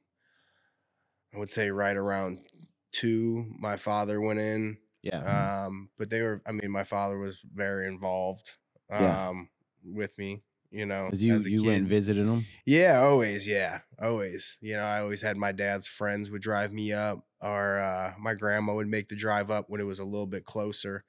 [1.33, 2.47] I would say right around
[2.91, 4.77] two, my father went in.
[5.01, 5.65] Yeah.
[5.65, 8.53] Um, but they were I mean, my father was very involved
[8.89, 9.49] um
[9.83, 9.93] Yeah.
[9.93, 11.67] with me, you know, Because you you kid.
[11.67, 12.45] went and visited them.
[12.65, 13.45] Yeah, always.
[13.47, 14.57] Yeah, always.
[14.61, 18.33] You know, I always had my dad's friends would drive me up, or uh, my
[18.33, 21.05] grandma would make the drive up when it was a little bit closer,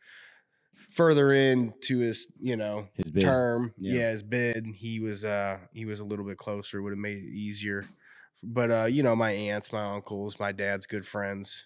[0.96, 3.22] further into his, you know, His bid.
[3.22, 3.74] term.
[3.78, 3.92] Yeah.
[4.00, 4.10] Yeah.
[4.10, 4.66] his bid.
[4.74, 6.82] He was, uh, he was a little bit closer.
[6.82, 7.86] Would have made it easier.
[8.42, 11.64] But uh, you know, my aunts, my uncles, my dad's good friends,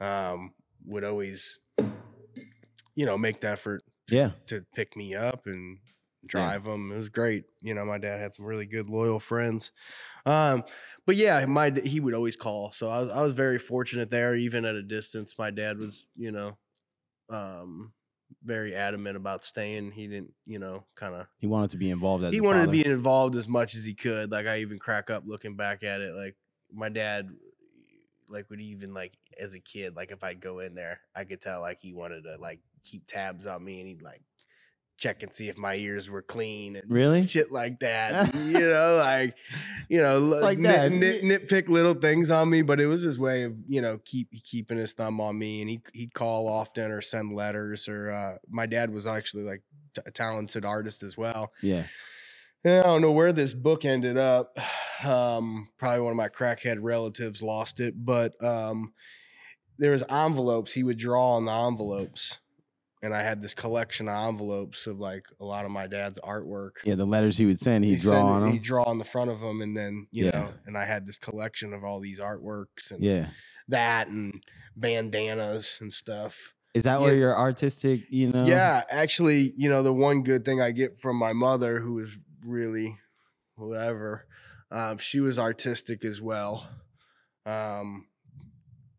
[0.00, 1.58] um, would always,
[2.94, 4.30] you know, make the effort Yeah.
[4.46, 5.78] to pick me up and
[6.26, 6.90] drive them.
[6.92, 7.44] It was great.
[7.60, 9.72] You know, my dad had some really good loyal friends.
[10.24, 10.64] Um,
[11.06, 12.72] but yeah, my he would always call.
[12.72, 15.34] So I was I was very fortunate there, even at a distance.
[15.38, 16.56] My dad was, you know,
[17.30, 17.92] um,
[18.46, 19.90] very adamant about staying.
[19.90, 22.72] He didn't, you know, kind of He wanted to be involved as he wanted father.
[22.72, 24.30] to be involved as much as he could.
[24.30, 26.14] Like I even crack up looking back at it.
[26.14, 26.36] Like
[26.72, 27.28] my dad,
[28.28, 31.40] like would even like as a kid, like if I'd go in there, I could
[31.40, 34.22] tell like he wanted to like keep tabs on me, and he'd like
[34.98, 37.26] check and see if my ears were clean and Really?
[37.26, 38.34] shit like that.
[38.34, 39.36] you know, like
[39.88, 40.92] you know, like nit, that.
[40.92, 44.28] nit, nitpick little things on me, but it was his way of you know keep
[44.44, 47.88] keeping his thumb on me, and he he'd call often or send letters.
[47.88, 49.62] Or uh, my dad was actually like
[49.94, 51.52] t- a talented artist as well.
[51.62, 51.84] Yeah.
[52.64, 54.56] Yeah, I don't know where this book ended up.
[55.04, 58.94] Um, probably one of my crackhead relatives lost it, but um,
[59.76, 60.72] there was envelopes.
[60.72, 62.38] He would draw on the envelopes,
[63.06, 66.72] and I had this collection of envelopes of like a lot of my dad's artwork.
[66.84, 66.96] Yeah.
[66.96, 68.52] The letters he would send, he'd He'd draw send on them.
[68.52, 70.30] He'd draw on the front of them, and then you Yeah.
[70.32, 73.28] know, and I had this collection of all these artworks and Yeah.
[73.68, 74.42] that and
[74.76, 76.52] bandanas and stuff.
[76.74, 77.06] Is that Yeah.
[77.06, 78.44] where your artistic, you know?
[78.44, 82.10] Yeah, actually, you know, the one good thing I get from my mother, who was
[82.44, 82.98] really
[83.54, 84.26] whatever,
[84.70, 86.68] um, she was artistic as well.
[87.46, 88.08] Um,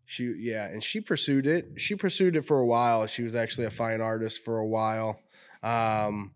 [0.07, 1.73] she, yeah, and she pursued it.
[1.75, 3.05] She pursued it for a while.
[3.07, 5.19] She was actually a fine artist for a while.
[5.61, 6.31] Um,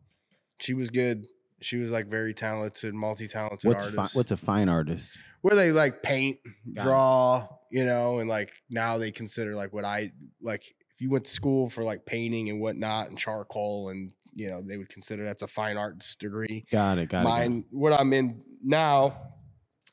[0.60, 1.26] she was good.
[1.62, 4.14] She was like very talented, multi-talented What's artist.
[4.14, 5.18] fi- what's a fine artist?
[5.42, 6.38] where they like paint,
[6.74, 6.84] Got it.
[6.86, 10.68] draw, you know, and like now they consider like what I like.
[10.94, 14.62] If you went to school for like painting and whatnot and charcoal, and you know,
[14.62, 16.66] they would consider that's a fine arts degree.
[16.72, 17.10] Got it.
[17.10, 17.24] Got it.
[17.24, 17.50] got it.
[17.50, 19.31] Mine, what I'm in now,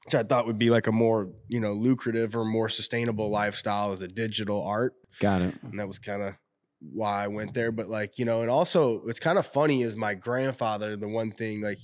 [0.08, 3.92] which I thought would be like a more you know lucrative or more sustainable lifestyle,
[3.92, 5.54] as a digital art, Got it.
[5.62, 6.34] and that was kind of
[6.80, 7.70] why I went there.
[7.70, 10.96] But like you know, and also it's kind of funny is my grandfather.
[10.96, 11.78] The one thing like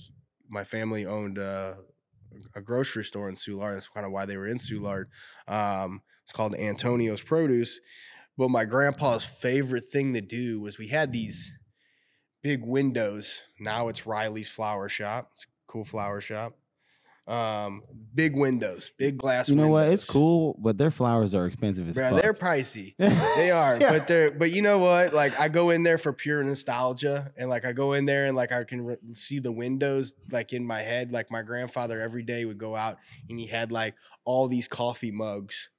[0.49, 1.75] my family owned uh,
[2.55, 3.73] a grocery store in Soulard.
[3.73, 5.05] That's kind of why they were in Soulard.
[5.47, 7.79] Um, it's called Antonio's Produce.
[8.37, 11.51] But my grandpa's favorite thing to do was we had these
[12.41, 13.43] big windows.
[13.59, 15.29] Now it's Riley's Flower Shop.
[15.35, 16.57] It's a cool flower shop.
[17.27, 17.81] Um,
[18.13, 19.49] big windows, big glass.
[19.49, 19.87] You know what?
[19.87, 22.21] It's cool, but their flowers are expensive as Bruh, fuck.
[22.21, 22.93] they're pricey.
[23.35, 23.91] They are, Yeah.
[23.91, 25.13] but they're but you know what?
[25.13, 28.35] Like I go in there for pure nostalgia, and like I go in there and
[28.35, 31.11] like I can re- see the windows like in my head.
[31.11, 35.11] Like my grandfather every day would go out and he had like all these coffee
[35.11, 35.69] mugs,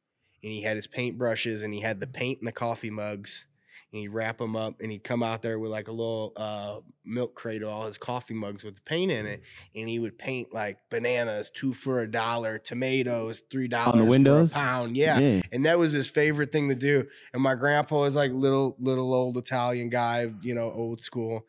[0.43, 3.47] and he had his paintbrushes and he had the paint in the coffee mugs,
[3.93, 6.79] and he'd wrap them up and he'd come out there with like a little uh,
[7.05, 9.43] milk crate of all his coffee mugs with the paint in it
[9.75, 14.53] and he would paint like bananas two for a dollar tomatoes three dollars windows?
[14.53, 15.41] for a pound yeah.
[15.53, 19.15] and that was his favorite thing to do and my grandpa was like little little
[19.15, 21.47] old italian guy you know old school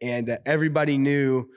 [0.00, 1.48] and uh, everybody knew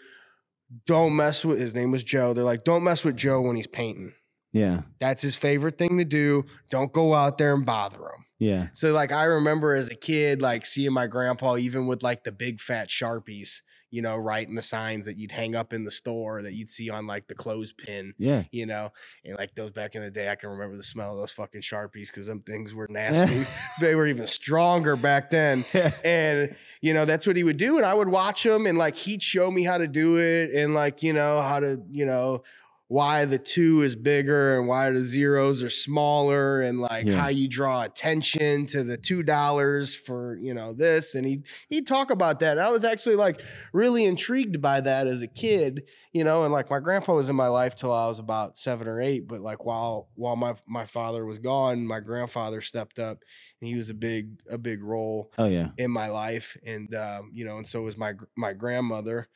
[0.85, 3.67] don't mess with his name was joe they're like don't mess with joe when he's
[3.67, 4.13] painting
[4.53, 4.81] Yeah.
[4.99, 8.67] that's his favorite thing to do don't go out there and bother him Yeah.
[8.73, 12.31] so like I remember as a kid, like seeing my grandpa even with like the
[12.31, 13.61] big fat sharpies,
[13.93, 16.89] you know, writing the signs that you'd hang up in the store that you'd see
[16.89, 18.43] on like the clothespin, Yeah.
[18.51, 18.91] you know,
[19.25, 21.59] and like those back in the day, I can remember the smell of those fucking
[21.61, 23.45] sharpies because them things were nasty.
[23.81, 25.65] they were even stronger back then,
[26.05, 28.95] and you know that's what he would do, and I would watch him, and like
[28.95, 32.43] he'd show me how to do it, and like you know how to you know
[32.91, 37.15] why the two is bigger and why the zeros are smaller and like Yeah.
[37.21, 41.15] how you draw attention to the two dollars for you know this.
[41.15, 42.51] And he he'd talk about that.
[42.57, 46.43] And i was actually like really intrigued by that as a kid you know?
[46.43, 49.25] And like my grandpa was in my life till i was about seven or eight
[49.25, 53.19] but like while while my my father was gone my grandfather stepped up
[53.61, 55.69] and he was a big a big role Oh yeah.
[55.77, 56.57] in my life.
[56.65, 59.29] And um you know and so was my my grandmother.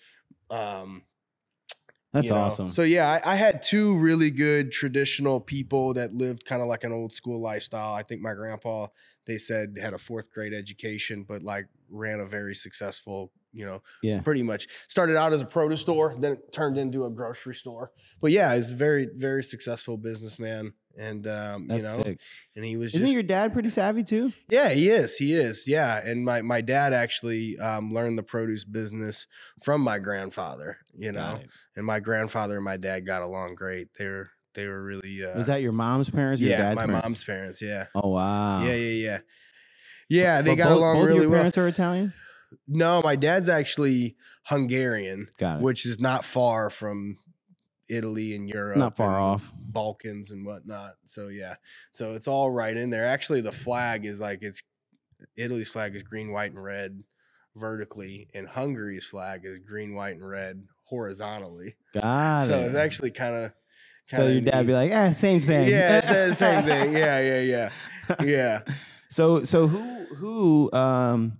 [0.49, 1.03] Um
[2.15, 2.43] That's you know?
[2.43, 2.69] awesome.
[2.69, 6.85] So yeah, I, I had two really good traditional people that lived kind of like
[6.85, 7.93] an old school lifestyle.
[7.93, 8.87] I think my grandpa,
[9.27, 13.81] they said, had a fourth grade education, but like ran a very successful, you know,
[14.03, 14.19] yeah.
[14.21, 17.91] pretty much started out as a produce store, then it turned into a grocery store.
[18.21, 20.73] But yeah, he's a very, very successful businessman.
[20.97, 22.19] And um, That's you know, sick.
[22.55, 24.31] and he was Isn't just your dad pretty savvy too?
[24.49, 25.17] yeah, he is.
[25.17, 25.67] He is.
[25.67, 29.27] Yeah, and my my dad actually um, learned the produce business
[29.61, 30.77] from my grandfather.
[30.97, 31.39] You know,
[31.75, 33.89] and my grandfather and my dad got along great.
[33.97, 35.23] They were they were really.
[35.25, 36.41] Uh, Was that your mom's parents?
[36.41, 37.03] Yeah, my parents?
[37.03, 37.61] mom's parents.
[37.61, 38.63] Yeah, Oh wow.
[38.63, 39.19] yeah, yeah, yeah.
[40.07, 41.39] Yeah, they got along both really your well.
[41.39, 42.13] Parents are Italian.
[42.67, 45.61] No, my dad's actually Hungarian, Got it.
[45.61, 47.17] which is not far from
[47.87, 48.77] Italy and Europe.
[48.77, 49.51] Not far off.
[49.55, 50.95] Balkans and whatnot.
[51.05, 51.55] So yeah,
[51.91, 53.05] so it's all right in there.
[53.05, 54.61] Actually, the flag is like it's
[55.35, 57.03] Italy's flag is green, white, and red
[57.55, 61.75] vertically, and Hungary's flag is green, white, and red horizontally.
[61.93, 62.65] Got so it.
[62.65, 63.51] it's actually kind of.
[64.07, 65.69] so your dad be like, eh, same, thing.
[65.69, 66.93] yeah, it's the same thing.
[66.93, 68.61] Yeah, yeah, yeah, yeah.
[69.07, 71.39] So so who who um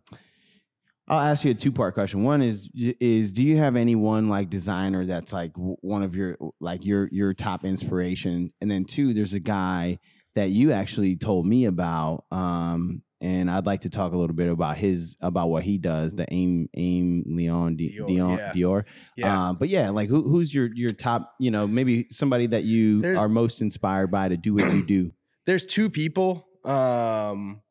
[1.08, 2.24] I'll ask you a two part question.
[2.24, 6.86] One is is do you have anyone like designer that's like one of your like
[6.86, 8.52] your your top inspiration?
[8.62, 10.00] And then two, there's a guy
[10.34, 14.50] that you actually told me about um and I'd like to talk a little bit
[14.50, 18.52] about his about what he does, the aim aim Leon Di- Dior, Dion yeah.
[18.54, 18.84] Dior.
[19.15, 19.50] Yeah.
[19.50, 21.34] Um, but yeah, like who, who's your your top?
[21.39, 24.86] You know, maybe somebody that you There's- are most inspired by to do what you
[24.86, 25.12] do.
[25.46, 27.62] there's two people um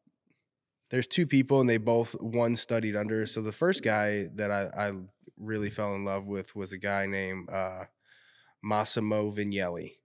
[0.94, 4.88] there's two people and they both one studied under so the first guy that i
[4.88, 4.92] i
[5.36, 7.82] really fell in love with was a guy named uh
[8.62, 9.96] massimo vignelli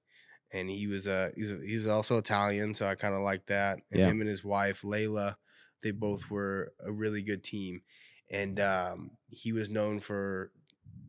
[0.51, 3.77] and he was a he's a, he's also italian so i kind of like that
[3.91, 4.07] and Yeah.
[4.07, 5.35] him and his wife layla
[5.83, 7.83] they both were a really good team
[8.31, 10.51] and um he was known for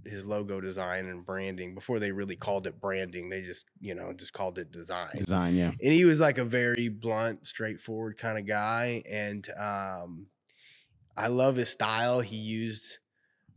[0.04, 4.12] his logo design and branding before they really called it branding they just you know
[4.12, 5.70] just called it design Design, yeah.
[5.82, 9.02] and he was like a very blunt, straightforward kind of guy.
[9.08, 10.26] And um,
[11.16, 12.20] I love his style.
[12.20, 12.98] He used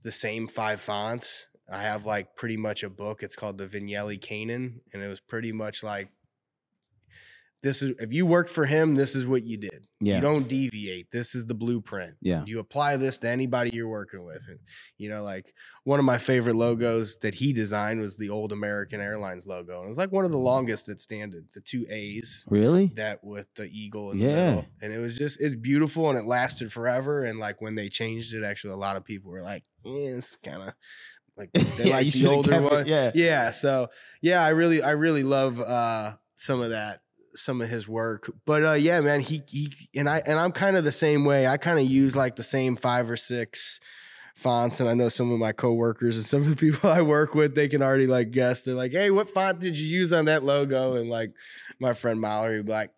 [0.03, 1.47] the same five fonts.
[1.71, 3.23] I have like pretty much a book.
[3.23, 6.09] It's called the Vignelli Canon, and it was pretty much like
[7.63, 9.87] this is if you worked for him, this is what you did.
[10.01, 10.15] Yeah.
[10.15, 11.09] You don't deviate.
[11.11, 12.15] This is the blueprint.
[12.21, 12.43] Yeah.
[12.45, 14.43] You apply this to anybody you're working with.
[14.49, 14.59] And,
[14.97, 15.53] you know, like
[15.85, 19.77] one of my favorite logos that he designed was the old American Airlines logo.
[19.77, 22.87] And it was like one of the longest that standed, the two A's Really?
[22.95, 24.65] that with the eagle in the middle.
[24.81, 27.23] And it was just it's beautiful and it lasted forever.
[27.23, 30.35] And like when they changed it, actually a lot of people were like, eh, it's
[30.37, 30.73] kind of
[31.37, 32.87] like they Yeah, like the older kept it, one.
[32.87, 33.11] yeah.
[33.15, 33.51] Yeah.
[33.51, 33.87] So
[34.21, 36.99] yeah, I really I really love uh some of that
[37.35, 38.31] some of his work.
[38.45, 41.47] But uh yeah, man, he he and I and I'm kind of the same way.
[41.47, 43.79] I kind of use like the same five or six
[44.35, 47.35] fonts and I know some of my coworkers and some of the people I work
[47.35, 48.63] with they can already like guess.
[48.63, 51.33] They're like, "Hey, what font did you use on that logo?" And like
[51.79, 52.91] my friend Mallory would be like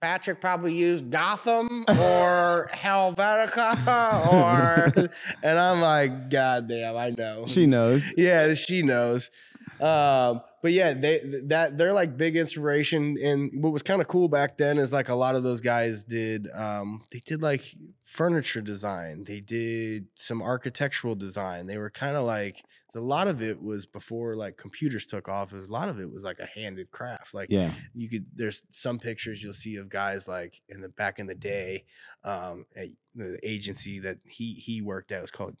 [0.00, 3.86] Patrick probably used Gotham or Helvetica
[4.32, 4.92] or
[5.42, 7.44] and I'm like, God damn, I know.
[7.46, 8.10] She knows.
[8.16, 9.30] Yeah, she knows.
[9.78, 13.16] Um, but yeah, they that they're like big inspiration.
[13.22, 16.04] And what was kind of cool back then is like a lot of those guys
[16.04, 19.24] did um they did like furniture design.
[19.24, 21.66] They did some architectural design.
[21.66, 22.62] They were kind of like
[22.94, 25.52] a lot of it was before like computers took off.
[25.52, 27.32] Was, a lot of it was like a handed craft.
[27.34, 27.70] Like Yeah.
[27.94, 31.34] you could there's some pictures you'll see of guys like in the back in the
[31.36, 31.84] day
[32.24, 35.56] um at the agency that he he worked at was called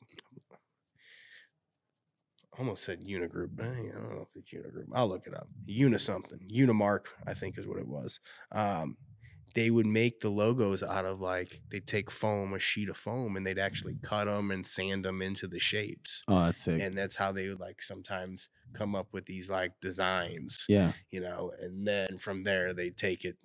[2.58, 3.60] almost said Unigroup.
[3.60, 4.86] I don't know if it's Unigroup.
[4.92, 5.48] I'll look it up.
[5.66, 6.40] Uni something.
[6.52, 8.20] Unimark, I think is what it was.
[8.52, 8.96] Um,
[9.54, 13.36] they would make the logos out of like they'd take foam, a sheet of foam,
[13.36, 16.22] and they'd actually cut them and sand them into the shapes.
[16.28, 16.80] Oh, that's sick.
[16.80, 20.92] And that's how they would like sometimes come up with these like designs yeah.
[21.10, 23.36] you know, and then from there they take it,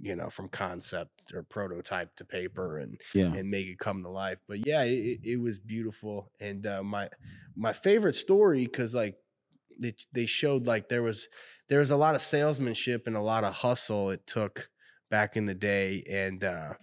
[0.00, 3.32] you know, from concept or prototype to paper and Yeah.
[3.34, 4.40] and make it come to life.
[4.46, 7.08] But yeah, it, it- was beautiful, and uh, my
[7.54, 9.16] my favorite story because like
[9.78, 11.28] they they showed like there was
[11.68, 14.70] there was a lot of salesmanship and a lot of hustle it took
[15.10, 16.74] back in the day, and uh,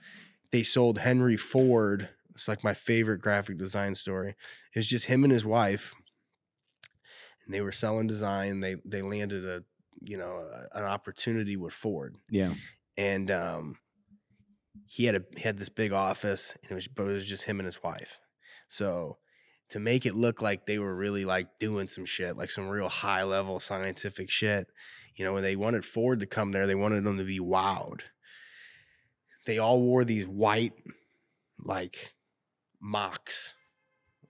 [0.52, 2.10] they sold Henry Ford.
[2.32, 4.30] It's like my favorite graphic design story.
[4.73, 5.93] It was just him and his wife,
[7.45, 8.60] and they were selling design.
[8.60, 9.63] They they landed a
[10.02, 12.54] you know a- an opportunity with Ford, Yeah.
[12.97, 13.77] And um,
[14.86, 17.43] he had a he had this big office, and it was but it was just
[17.43, 18.19] him and his wife.
[18.67, 19.17] So
[19.69, 22.89] to make it look like they were really like doing some shit, like some real
[22.89, 24.67] high level scientific shit,
[25.15, 28.01] you know, when they wanted Ford to come there, they wanted them to be wowed.
[29.45, 30.73] They all wore these white,
[31.60, 32.13] like
[32.82, 33.56] mocks,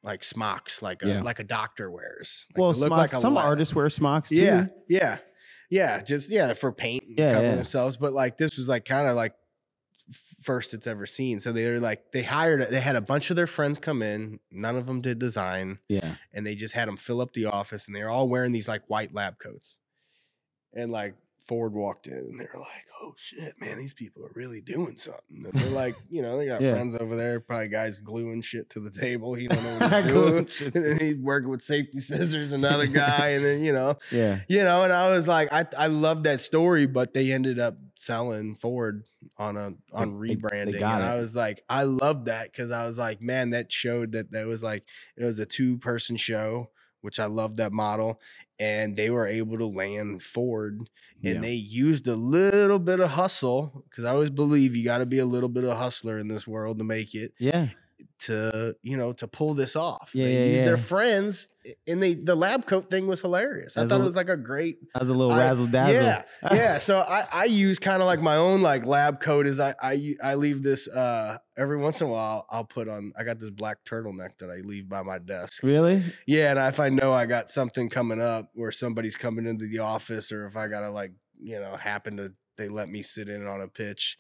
[0.02, 1.22] like smocks, like a Yeah.
[1.22, 2.46] like a doctor wears.
[2.56, 4.36] Like, well, smocks, like some artists wear smocks too.
[4.36, 5.18] Yeah, yeah,
[5.74, 6.02] yeah.
[6.02, 7.56] Just yeah, for paint, and Yeah, covering yeah.
[7.56, 7.98] themselves.
[7.98, 9.34] But like this was like kind of like
[10.42, 11.40] first it's ever seen.
[11.40, 14.40] So they were like they hired, they had a bunch of their friends come in.
[14.52, 16.16] None of them did design, Yeah.
[16.34, 18.84] and they just had them fill up the office, and they're all wearing these like
[18.88, 19.80] white lab coats.
[20.74, 24.32] And like Ford walked in, and they were like, "Oh shit, man, these people are
[24.34, 26.72] really doing something." And they're like, you know, they got Yeah.
[26.74, 29.34] friends over there, probably guys gluing shit to the table.
[29.34, 30.48] He don't know what he's doing.
[30.48, 34.40] shit And then he's working with safety scissors, another guy, and then you know, Yeah.
[34.48, 37.78] you know, and I was like, I I love that story, but they ended up
[37.96, 39.04] selling Ford
[39.38, 42.72] on a on They- they rebranding, got and I was like, I love that because
[42.72, 44.84] I was like, man, that showed that that was like
[45.18, 46.70] it was a two person show,
[47.04, 48.20] which I love that model,
[48.60, 50.80] and they were able to land Ford,
[51.24, 51.42] and Yeah.
[51.42, 55.20] they used a little bit of hustle because I always believe you got to be
[55.20, 57.70] a little bit of hustler in this world to make it Yeah.
[58.26, 60.12] To you know to pull this off.
[60.14, 60.66] Yeah, they yeah, used yeah.
[60.66, 61.50] their friends,
[61.88, 63.78] and they the lab coat thing was hilarious.
[63.78, 65.94] I thought a- it was like a great That was a little I- razzle dazzle.
[65.94, 66.78] yeah, yeah.
[66.78, 69.48] So I I use kind of like my own like lab coat.
[69.48, 72.46] Is I I I leave this uh every once in a while.
[72.50, 73.14] I'll put on.
[73.18, 75.64] I got this black turtleneck that I leave by my desk.
[75.64, 76.04] Really?
[76.28, 79.80] Yeah, and if I know I got something coming up where somebody's coming into the
[79.80, 83.48] office, or if I gotta like you know happen to they let me sit in
[83.48, 84.18] on a pitch.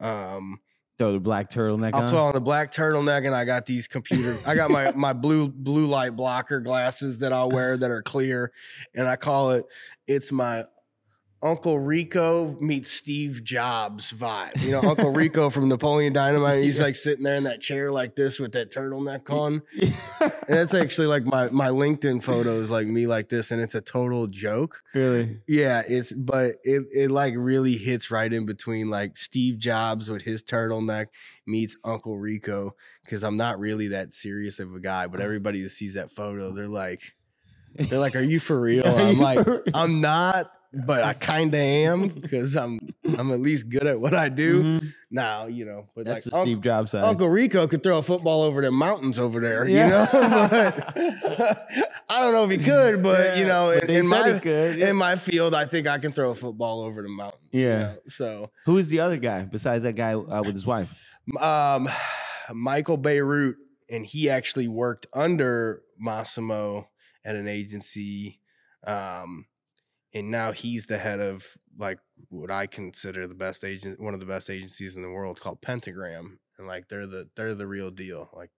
[0.00, 0.60] Um,
[0.96, 2.08] Throw the black turtleneck I'll on.
[2.08, 4.38] put on a black turtleneck and I got these computer.
[4.46, 8.52] I got my my blue blue light blocker glasses that I'll wear that are clear,
[8.94, 9.64] and I call it.
[10.06, 10.64] It's my
[11.44, 14.60] Uncle Rico meets Steve Jobs vibe.
[14.62, 16.62] You know, Uncle Rico from Napoleon Dynamite.
[16.64, 16.84] He's Yeah.
[16.84, 19.62] like sitting there in that chair like this with that turtleneck on.
[20.46, 23.74] And that's actually like my my LinkedIn photo is like me like this, and it's
[23.74, 24.82] a total joke.
[24.94, 25.38] really?
[25.46, 30.22] Yeah, it's but it it like really hits right in between like Steve Jobs with
[30.22, 31.06] his turtleneck
[31.46, 35.70] meets Uncle Rico because I'm not really that serious of a guy, but everybody that
[35.70, 37.00] sees that photo, they're like,
[37.74, 39.46] they're like, "Are you for real?" I'm like.
[39.74, 40.50] I'm not,
[40.86, 42.80] but I kind of am because I'm
[43.18, 44.92] I'm at least good at what I do Mhm.
[45.10, 45.86] now, you know.
[45.94, 47.04] But That's like Steve Jobs side.
[47.04, 49.84] Uncle Rico could throw a football over the mountains over there, Yeah.
[49.86, 50.48] you know.
[51.36, 51.68] but
[52.08, 54.88] I don't know if he could, but you know, but in, in my yeah.
[54.90, 57.42] in my field, I think I can throw a football over the mountains.
[57.52, 57.78] you Yeah.
[57.78, 57.96] know?
[58.08, 60.92] So, Who is the other guy besides that guy uh, with his wife?
[61.40, 61.88] um,
[62.52, 63.54] Michael Bierut,
[63.90, 66.88] and he actually worked under Massimo
[67.24, 68.40] at an agency,
[68.86, 69.46] um,
[70.14, 71.46] and now he's the head of
[71.78, 71.98] like
[72.28, 75.60] what I consider the best agent, one of the best agencies in the world, called
[75.60, 78.30] Pentagram, and like they're the they're the real deal.
[78.32, 78.50] Like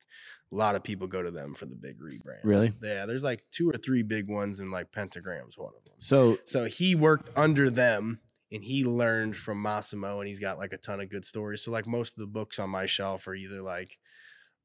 [0.53, 2.45] a lot of people go to them for the big rebrands.
[2.45, 2.73] Really?
[2.83, 5.95] Yeah, there's like two or three big ones, and like Pentagram's one of them.
[5.99, 8.21] So So he worked under them
[8.53, 11.63] and he learned from Massimo and he's got like a ton of good stories.
[11.63, 13.99] So like most of the books on my shelf are either like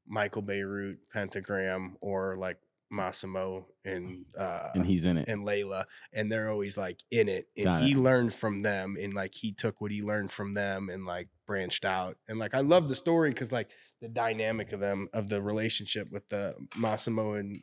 [0.06, 2.58] Michael Bierut, Pentagram, or like
[2.92, 5.26] Massimo and uh and he's in it.
[5.28, 7.46] and Layla, and they're always like in it.
[7.56, 7.98] And Got he it.
[7.98, 11.84] learned from them, and like he took what he learned from them and like branched
[11.84, 12.16] out.
[12.28, 16.10] And like I love the story because like the dynamic of them of the relationship
[16.12, 17.62] with the Massimo and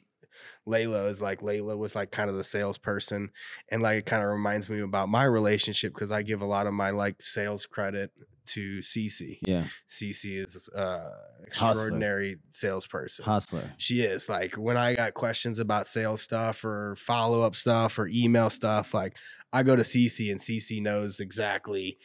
[0.68, 3.32] Layla is like Layla was like kind of the salesperson,
[3.72, 6.68] and like it kind of reminds me about my relationship because I give a lot
[6.68, 8.12] of my like sales credit
[8.50, 9.40] to Cece.
[9.46, 9.66] Yeah.
[9.90, 11.10] Cece is uh
[11.46, 13.26] extraordinary salesperson.
[13.26, 13.74] Hustler.
[13.78, 18.08] She is like when I got questions about sales stuff or follow up stuff or
[18.08, 19.16] email stuff, like
[19.54, 21.98] I go to Cece and Cece knows exactly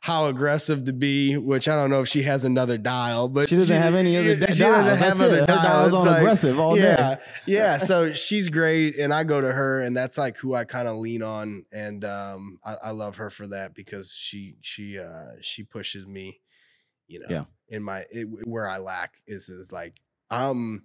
[0.00, 1.36] how aggressive to be.
[1.36, 4.34] Which I don't know if she has another dial, but She doesn't have any other
[4.34, 4.98] yeah, di- She doesn't dials.
[5.00, 5.40] have That's other it.
[5.40, 5.62] Her dials.
[5.62, 7.20] dial's It's on like- aggressive all yeah, day.
[7.46, 7.78] yeah.
[7.78, 10.96] So she's great, and I go to her, and that's like who I kind of
[10.98, 15.62] lean on, and um, I, I love her for that because she she uh she
[15.64, 16.40] pushes me,
[17.06, 17.44] you know, Yeah.
[17.68, 20.84] in my it, where I lack is is like um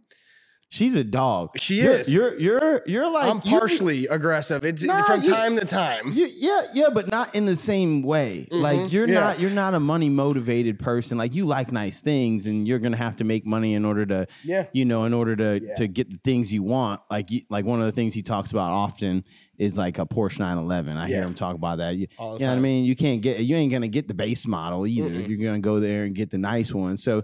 [0.74, 1.52] She's a dog.
[1.60, 2.12] She You're- is.
[2.12, 4.66] You're you're you're like I'm partially aggressive.
[4.66, 6.12] It's Nah, from you- time to time.
[6.14, 8.48] You, yeah, yeah, but not in the same way.
[8.52, 9.20] Mhm, Like you're yeah.
[9.20, 11.16] not you're not a money motivated person.
[11.20, 14.26] Like you like nice things, and you're gonna have to make money in order to
[14.44, 14.66] yeah.
[14.74, 15.76] you know in order to Yeah.
[15.76, 17.02] to get the things you want.
[17.12, 19.24] Like you, like one of the things he talks about often
[19.60, 20.98] is like a Porsche 911.
[20.98, 21.96] I hear him talk about that.
[21.96, 22.84] You, you know what I mean?
[22.84, 25.12] You can't get you ain't gonna get the base model either.
[25.12, 25.30] Mm-mm.
[25.30, 26.98] You're gonna go there and get the nice one.
[26.98, 27.22] So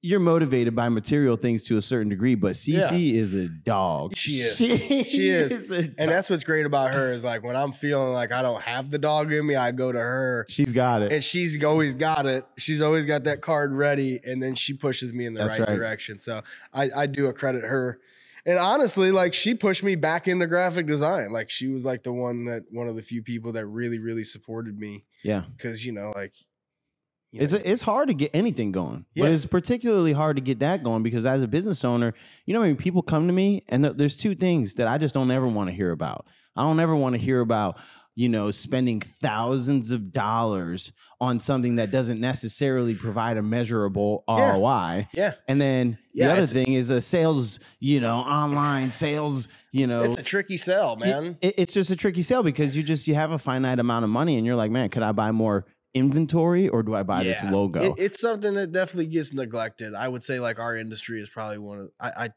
[0.00, 4.16] you're motivated by material things to a certain degree, but CC is a dog.
[4.16, 4.56] She is.
[4.56, 5.68] She, She is.
[5.68, 5.94] dog.
[5.98, 8.90] And that's what's great about her is like when I'm feeling like I don't have
[8.90, 11.12] the dog in me, I go to her she's got it.
[11.12, 12.46] and she's always got it.
[12.56, 15.68] She's always got that card ready, and then she pushes me in the right, right.
[15.68, 16.18] direction.
[16.20, 16.42] So
[16.72, 18.00] I, I do accredit her.
[18.46, 21.30] And honestly, like she pushed me back into graphic design.
[21.30, 24.24] Like she was like the one that one of the few people that really, really
[24.24, 25.42] supported me yeah.
[25.56, 26.32] because you know, like
[27.32, 29.24] you It's know, it's hard to get anything going, Yeah.
[29.24, 32.14] but it's particularly hard to get that going because as a business owner,
[32.46, 35.14] you know, when people come to me and th- there's two things that I just
[35.14, 36.26] don't ever want to hear about.
[36.56, 37.78] I don't ever want to hear about
[38.14, 44.54] you know spending thousands of dollars on something that doesn't necessarily provide a measurable Yeah.
[44.54, 45.08] ROI.
[45.12, 50.00] yeah, And then the other thing is a sales, you know, online sales, you know,
[50.02, 51.36] it's a tricky sell, man.
[51.40, 54.10] it- it's just a tricky sale because you just you have a finite amount of
[54.10, 57.42] money and you're like, man, could I buy more inventory or do I buy this
[57.50, 57.80] logo?
[57.82, 59.94] It- it's something that definitely gets neglected.
[59.94, 62.30] I would say like our industry is probably one of I I,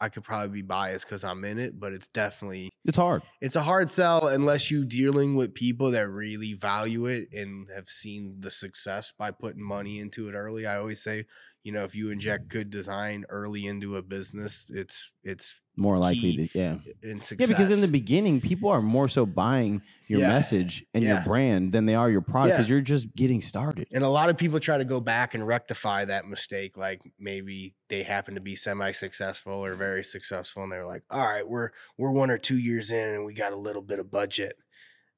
[0.00, 3.22] I could probably be biased because I'm in it, but it's definitely it's hard.
[3.40, 7.88] it's a hard sell unless you dealing with people that really value it and have
[7.88, 10.66] seen the success by putting money into it early.
[10.66, 11.26] I always say,
[11.64, 16.36] you know, if you inject good design early into a business, it's it's More likely
[16.36, 16.76] to, yeah.
[17.02, 20.28] in Yeah, because in the beginning, people are more so buying your Yeah.
[20.28, 22.56] message and your brand than they are your product Yeah.
[22.58, 23.88] because you're just getting started.
[23.92, 26.76] And a lot of people try to go back and rectify that mistake.
[26.76, 31.48] Like maybe they happen to be semi-successful or very successful, and they're like, "All right,
[31.48, 34.56] we're we're one or two years in, and we got a little bit of budget."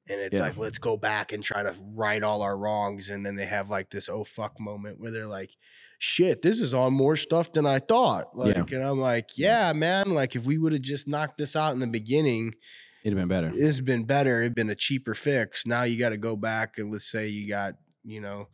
[0.09, 0.45] And it's Yeah.
[0.45, 3.09] like, let's go back and try to right all our wrongs.
[3.09, 5.51] And then they have like this oh fuck moment where they're like,
[5.97, 8.77] "Shit, this is on more stuff than I thought." Like, Yeah.
[8.77, 10.11] and I'm like, "Yeah, man.
[10.13, 12.53] Like, if we would have just knocked this out in the beginning,
[13.03, 13.51] It'd have been better.
[13.55, 14.41] it's been better.
[14.41, 15.65] It'd been a cheaper fix.
[15.65, 18.49] Now you got to go back and let's say you got, you know,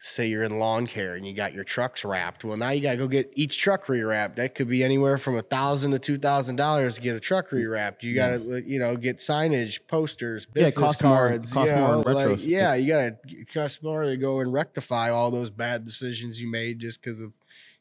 [0.00, 2.44] say you're in lawn care and you got your trucks wrapped.
[2.44, 4.36] Well, now you got to go get each truck rewrapped.
[4.36, 7.50] That could be anywhere from a thousand to two thousand dollars to get a truck
[7.50, 8.02] mm, rewrapped.
[8.04, 11.52] You got to, you know, get signage, posters, Yeah, business more- cards.
[11.52, 15.10] costs you more know, like, yeah, you got to cost more to go and rectify
[15.10, 17.32] all those bad decisions you made just because of,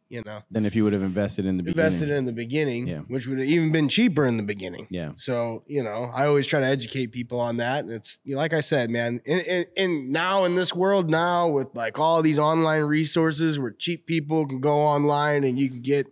[0.10, 2.18] you know, Than if you would have invested in the invested beginning.
[2.18, 3.00] in the beginning, Yeah.
[3.08, 4.88] which would have even been cheaper in the beginning.
[4.90, 5.12] yeah.
[5.16, 7.84] So, you know, I always try to educate people on that.
[7.84, 11.68] And it's you know, like I said, man, in now in this world now with
[11.74, 16.06] like all these online resources where cheap people can go online and you can get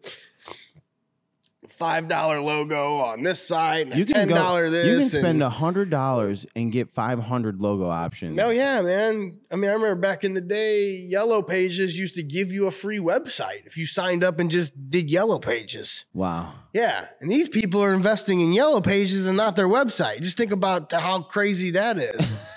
[1.78, 4.86] five dollar logo on this and You can ten go- dollar this.
[4.88, 8.36] You can spend a hundred dollars and get five hundred logo options.
[8.36, 9.40] no, yeah, man.
[9.52, 12.72] I mean, I remember back in the day, Yellow Pages used to give you a
[12.72, 16.06] free website if you signed up and just did Yellow Pages.
[16.14, 16.54] Wow.
[16.74, 20.22] Yeah, and these people are investing in yellow pages and not their website.
[20.22, 22.50] Just think about how crazy that is.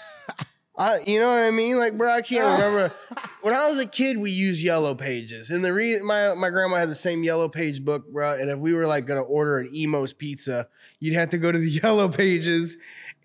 [0.78, 1.76] I, you know what I mean?
[1.76, 2.94] Like, bro, I can't remember
[3.42, 4.16] when I was a kid.
[4.18, 7.84] We used yellow pages, and the re- my my grandma had the same yellow page
[7.84, 8.32] book, bro.
[8.34, 10.68] And if we were like gonna order an Imo's pizza,
[11.00, 12.76] you'd have to go to the yellow pages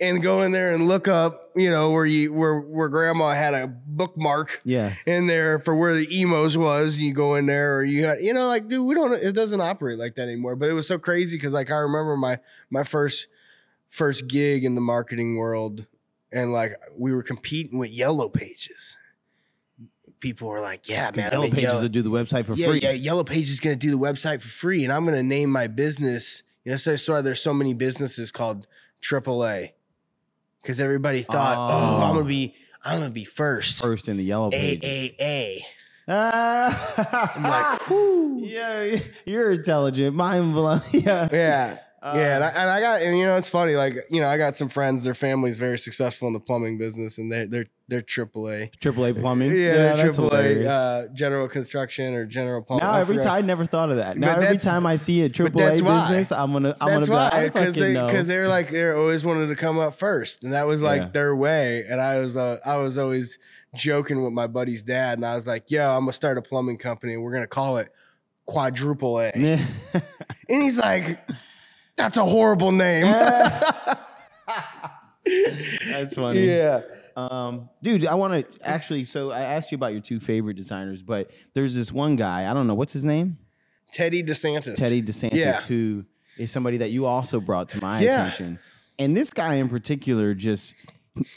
[0.02, 3.54] and go in there and look up, you know, where you where where grandma had
[3.54, 4.96] a bookmark Yeah.
[5.06, 6.96] in there for where the Imo's was.
[6.96, 9.14] And you go in there, or you got, you know, like, dude, we don't.
[9.14, 10.56] It doesn't operate like that anymore.
[10.56, 12.40] But it was so crazy because, like, I remember my
[12.72, 13.28] my first
[13.90, 15.86] first gig in the marketing world,
[16.34, 18.98] and like we were competing with Yellow Pages.
[20.20, 22.80] People were like, "Yeah, man, Yellow pages Yellow- to do the website for yeah, free.
[22.80, 25.24] yeah, Yellow Pages is going to do the website for free, and I'm going to
[25.24, 26.44] name my business.
[26.64, 28.66] You know, so that's why there's so many businesses called
[29.02, 29.72] AAA
[30.62, 32.04] because everybody thought, oh, Oh.
[32.06, 32.56] I'm going to be,
[32.86, 33.80] I'm going to be first.
[33.80, 35.12] First in the yellow pages.
[35.20, 35.60] AAA.
[36.08, 37.34] Ah.
[37.36, 38.40] I'm like, whoo.
[38.46, 40.80] yeah, you're intelligent, mind blowing.
[40.94, 41.78] yeah, Yeah.
[42.04, 43.76] Yeah, and I, Uh, and I got, and you know, it's funny.
[43.76, 45.04] Like, you know, I got some friends.
[45.04, 48.72] Their family's very successful in the plumbing business, and they, they're they're AAA.
[48.80, 49.52] AAA plumbing.
[49.56, 52.86] Yeah, that's AAA uh, general construction or general plumbing.
[52.86, 53.30] now I every forgot.
[53.30, 54.18] time, I never thought of that.
[54.18, 56.02] Now But every time I see a AAA that's why.
[56.10, 58.08] business, I'm gonna, I'm That's gonna be why, like, because they know.
[58.08, 61.10] because they're like they always wanted to come up first, and that was like Yeah.
[61.10, 61.86] their way.
[61.90, 63.38] And I was uh, I was always
[63.76, 66.78] joking with my buddy's dad, and I was like, "Yo, I'm gonna start a plumbing
[66.78, 67.90] company, and we're gonna call it
[68.46, 71.20] Quadruple A." And he's like,
[71.98, 73.06] "That's a horrible name."
[75.88, 76.46] That's funny.
[76.46, 76.82] yeah,
[77.16, 79.06] Um, dude, I want to actually.
[79.06, 82.50] So I asked you about your two favorite designers, but there's this one guy.
[82.50, 83.38] I don't know what's his name.
[83.92, 84.76] Teddy DeSantis.
[84.76, 85.62] Teddy DeSantis, Yeah.
[85.62, 86.04] who
[86.38, 88.24] is somebody that you also brought to my Yeah.
[88.26, 88.60] attention.
[89.00, 90.74] And this guy in particular, just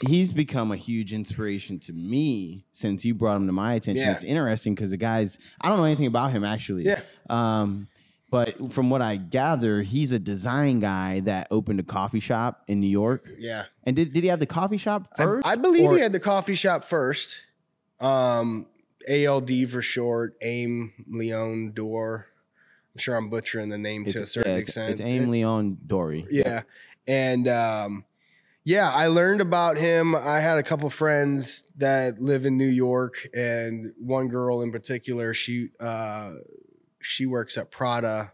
[0.07, 4.03] he's become a huge inspiration to me since you brought him to my attention.
[4.05, 4.13] Yeah.
[4.13, 6.83] It's interesting because the guy's I don't know anything about him actually.
[6.85, 6.99] Yeah.
[7.29, 7.87] Um,
[8.29, 12.79] but from what I gather, he's a design guy that opened a coffee shop in
[12.79, 13.27] New York.
[13.37, 15.47] Yeah, And did, did he have the coffee shop first?
[15.47, 17.39] I believe or- he had the coffee shop first.
[17.99, 18.67] Um,
[19.09, 22.27] ALD for short, Aimé Leon Dore.
[22.93, 24.91] I'm sure I'm butchering the name to a certain yeah, it's, extent.
[24.91, 26.13] It's Aimé Leon Dore.
[26.13, 26.63] Yeah.
[27.07, 28.05] And um,
[28.65, 30.13] yeah, I learned about him.
[30.13, 35.33] I had a couple friends that live in New York, and one girl in particular,
[35.33, 36.33] she uh,
[36.99, 38.33] she works at Prada.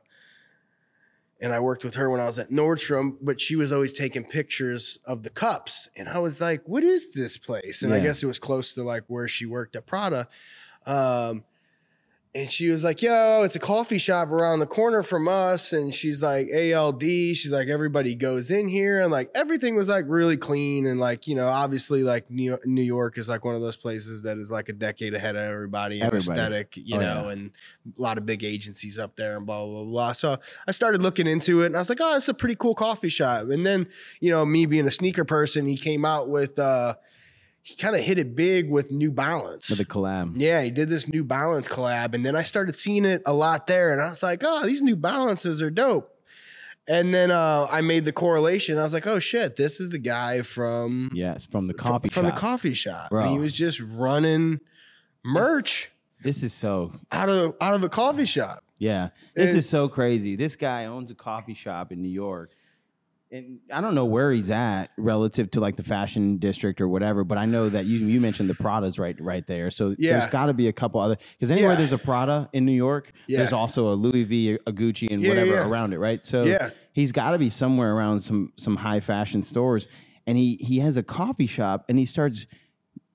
[1.41, 4.23] And I worked with her when I was at Nordstrom, but she was always taking
[4.23, 5.89] pictures of the cups.
[5.95, 7.81] And I was like, what is this place?
[7.81, 10.29] And I guess it was close to like where she worked at Prada.
[10.85, 11.43] Um,
[12.35, 15.71] and she was like, yo, it's a coffee shop around the corner from us.
[15.71, 17.03] And she's like, ALD.
[17.03, 19.01] She's like, everybody goes in here.
[19.01, 20.87] And like everything was like really clean.
[20.87, 24.23] And like, you know, obviously, like New New York is like one of those places
[24.23, 26.39] that is like a decade ahead of everybody and Everybody.
[26.39, 27.31] aesthetic, you Oh, know, yeah.
[27.33, 27.51] and
[27.97, 30.11] a lot of big agencies up there and blah, blah, blah.
[30.13, 32.73] So I started looking into it and I was like, oh, it's a pretty cool
[32.73, 33.49] coffee shop.
[33.49, 33.87] And then,
[34.21, 36.95] you know, me being a sneaker person, he came out with, uh,
[37.63, 39.69] he kind of hit it big with New Balance.
[39.69, 40.33] With the collab.
[40.35, 43.65] Yeah, he did this New Balance collab, and then I started seeing it a lot
[43.67, 46.09] there, and I was like, "Oh, these New Balances are dope."
[46.87, 48.77] And then uh, I made the correlation.
[48.77, 52.25] I was like, "Oh shit, this is the guy from Yes, from the coffee from
[52.25, 52.35] shop.
[52.35, 53.09] the coffee shop.
[53.09, 53.23] Bro.
[53.23, 54.59] And he was just running
[55.23, 55.89] merch
[56.23, 58.63] this is so out of out of a coffee shop.
[58.77, 60.35] Yeah, this is so crazy.
[60.35, 62.51] This guy owns a coffee shop in New York,
[63.33, 67.23] and I don't know where he's at relative to like the fashion district or whatever.
[67.23, 69.71] But I know that you you mentioned the Prada's right right there.
[69.71, 70.19] So Yeah.
[70.19, 71.77] there's got to be a couple other because anywhere Yeah.
[71.77, 75.29] there's a Prada in New York, there's also a Louis V, a Gucci, and Yeah,
[75.29, 75.67] whatever yeah.
[75.67, 76.23] around it, right?
[76.25, 76.69] So Yeah.
[76.93, 79.87] he's got to be somewhere around some some high fashion stores,
[80.27, 82.45] and he he has a coffee shop, and he starts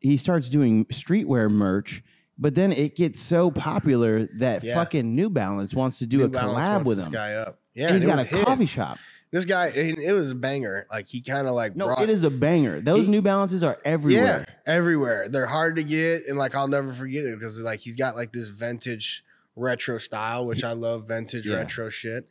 [0.00, 2.02] he starts doing streetwear merch.
[2.40, 4.74] But then it gets so popular that Yeah.
[4.76, 7.10] fucking New Balance wants to do New a collab with him.
[7.12, 7.58] guy up.
[7.74, 8.44] Yeah, he's got a hit.
[8.44, 8.98] coffee shop.
[9.30, 10.86] This guy, it was a banger.
[10.90, 12.80] Like he kind of like No, brought, it is a banger.
[12.80, 14.46] Those He- New Balances are everywhere.
[14.48, 15.28] Yeah, everywhere.
[15.28, 18.32] They're hard to get, and like I'll never forget it because like he's got like
[18.32, 19.22] this vintage
[19.54, 21.56] retro style, which I love vintage Yeah.
[21.56, 22.26] retro shit.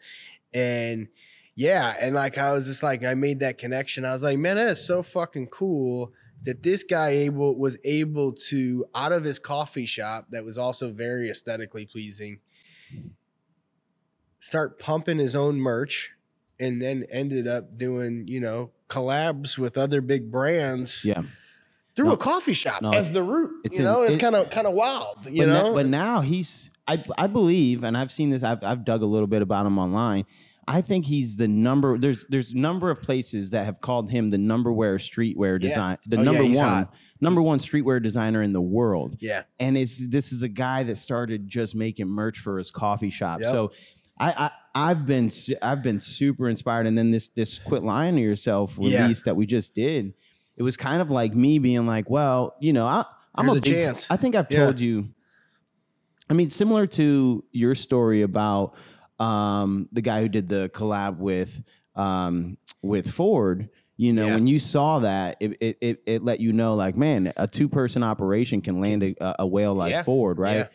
[0.53, 1.07] And
[1.55, 4.03] yeah, and like I was just like I made that connection.
[4.03, 8.31] I was like, man, that is so fucking cool that this guy able was able
[8.31, 12.39] to out of his coffee shop that was also very aesthetically pleasing
[14.39, 16.11] start pumping his own merch
[16.59, 21.23] and then ended up doing you know collabs with other big brands Yeah.
[21.95, 22.11] through No.
[22.13, 23.51] a coffee shop No, as the root.
[23.65, 25.25] it's you know, in- it's kind of kind of wild.
[25.29, 28.63] You but, know, na- but now he's I I believe, and I've seen this, I've
[28.63, 30.25] I've dug a little bit about him online.
[30.69, 34.37] I think he's the number there's there's number of places that have called him the
[34.37, 35.69] number wear streetwear Yeah.
[35.69, 36.93] design the Oh, number he's one hot.
[37.21, 39.15] number one streetwear designer in the world.
[39.19, 43.09] yeah, and it's this is a guy that started just making merch for his coffee
[43.09, 43.39] shop.
[43.41, 43.51] Yep.
[43.51, 43.71] So
[44.19, 48.21] I, I I've been I've been super inspired, and then this this quit lying to
[48.21, 49.01] yourself Yeah.
[49.03, 50.13] release that we just did.
[50.55, 53.05] It was kind of like me being like, well, you know, I,
[53.35, 54.07] I'm Here's a a big- chance.
[54.09, 54.65] I think I've Yeah.
[54.65, 55.09] told you.
[56.29, 58.75] I mean, similar to your story about
[59.19, 61.63] um, the guy who did the collab with
[61.95, 63.69] um, with Ford.
[63.99, 64.35] You know, Yeah.
[64.35, 67.67] when you saw that, it, it it it let you know, like, man, a two
[67.67, 70.03] person operation can land a, a whale like Yeah.
[70.03, 70.67] Ford, right?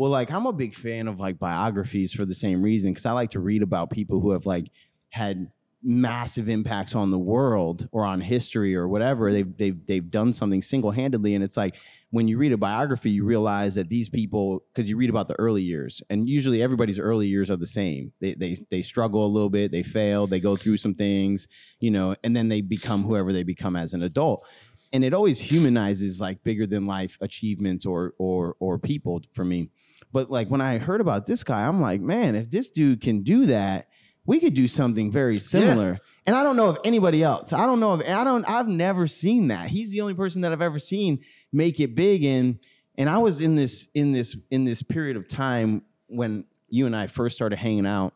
[0.00, 3.12] Well, like I'm a big fan of like biographies for the same reason because I
[3.12, 4.70] like to read about people who have like
[5.10, 9.30] had massive impacts on the world or on history or whatever.
[9.30, 11.76] They've they've they've done something single handedly, and it's like
[12.12, 15.38] when you read a biography, you realize that these people because you read about the
[15.38, 18.14] early years, and usually everybody's early years are the same.
[18.20, 21.46] They they they struggle a little bit, they fail, they go through some things,
[21.78, 24.46] you know, and then they become whoever they become as an adult.
[24.92, 29.68] and it always humanizes like bigger than life achievements or or or people for me.
[30.12, 33.22] But like when I heard about this guy, I'm like, man, if this dude can
[33.22, 33.88] do that,
[34.26, 35.98] we could do something very similar.
[36.26, 37.52] And I don't know of anybody else.
[37.52, 38.48] I don't know if I don't.
[38.48, 39.68] I've never seen that.
[39.68, 41.20] He's the only person that I've ever seen
[41.52, 42.22] make it big.
[42.24, 42.58] And
[42.96, 46.94] and I was in this in this in this period of time when you and
[46.94, 48.12] I first started hanging out,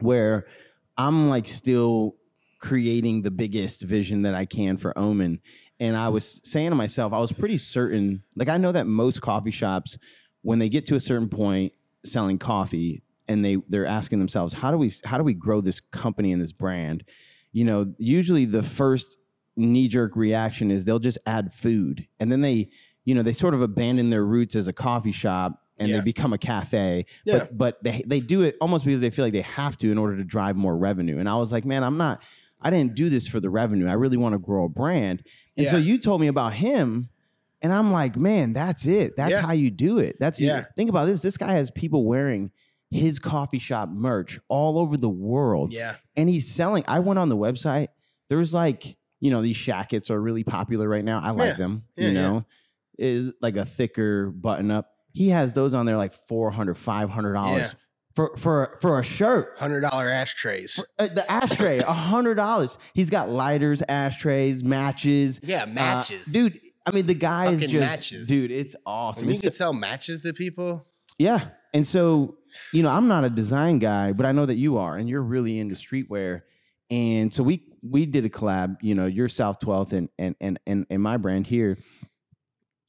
[0.00, 0.46] where
[0.96, 2.16] I'm like still
[2.60, 5.40] creating the biggest vision that I can for Omen.
[5.80, 9.20] And I was saying to myself, I was pretty certain, like I know that most
[9.20, 9.98] coffee shops,
[10.44, 11.72] when they get to a certain point
[12.04, 15.80] selling coffee, and they they're asking themselves, how do we how do we grow this
[15.80, 17.02] company and this brand?
[17.52, 19.16] You know, usually the first
[19.56, 22.68] knee jerk reaction is they'll just add food, and then they
[23.04, 25.96] you know they sort of abandon their roots as a coffee shop and Yeah.
[25.98, 27.06] they become a cafe.
[27.24, 27.38] Yeah.
[27.38, 29.98] But but they they do it almost because they feel like they have to in
[29.98, 31.18] order to drive more revenue.
[31.18, 32.22] And I was like, man, I'm not.
[32.60, 33.88] I didn't do this for the revenue.
[33.88, 35.22] I really want to grow a brand.
[35.56, 37.08] And so you told me about him,
[37.64, 39.16] and I'm like, man, that's it.
[39.16, 39.40] That's Yeah.
[39.40, 40.16] how you do it.
[40.20, 40.66] That's Yeah.
[40.76, 41.22] Think about this.
[41.22, 42.52] This guy has people wearing
[42.90, 45.96] his coffee shop merch all over the world, Yeah.
[46.14, 46.84] and he's selling.
[46.86, 47.88] I went on the website.
[48.28, 51.18] There's like, you know, these shackets are really popular right now.
[51.20, 51.56] I like Yeah.
[51.56, 51.82] them.
[51.96, 52.44] Yeah, you know,
[52.98, 54.90] is like a thicker button up.
[55.12, 57.78] He has those on there like 400 500 dollars Yeah.
[58.14, 59.54] for for for a shirt.
[59.58, 60.78] Hundred dollar ashtrays.
[60.98, 62.78] Uh, the ashtray, a hundred dollars.
[62.92, 66.60] He's got lighters, ashtrays, matches, Yeah, uh, matches, dude.
[66.86, 68.28] I mean, the guy is just, matches.
[68.28, 68.50] dude.
[68.50, 69.28] It's awesome.
[69.30, 70.86] You can sell matches to people.
[71.18, 71.46] yeah.
[71.72, 72.36] And so,
[72.72, 75.22] you know, I'm not a design guy, but I know that you are, and you're
[75.22, 76.42] really into streetwear.
[76.88, 80.60] And so we we did a collab, you know, your South 12th and and and
[80.66, 81.78] and, and my brand here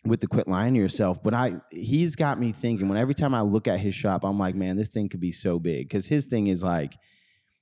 [0.06, 1.24] with the quit lying to yourself.
[1.24, 4.38] But I he's got me thinking when every time I look at his shop, I'm
[4.38, 5.90] like, man, this thing could be so big.
[5.90, 6.94] Cause his thing is like,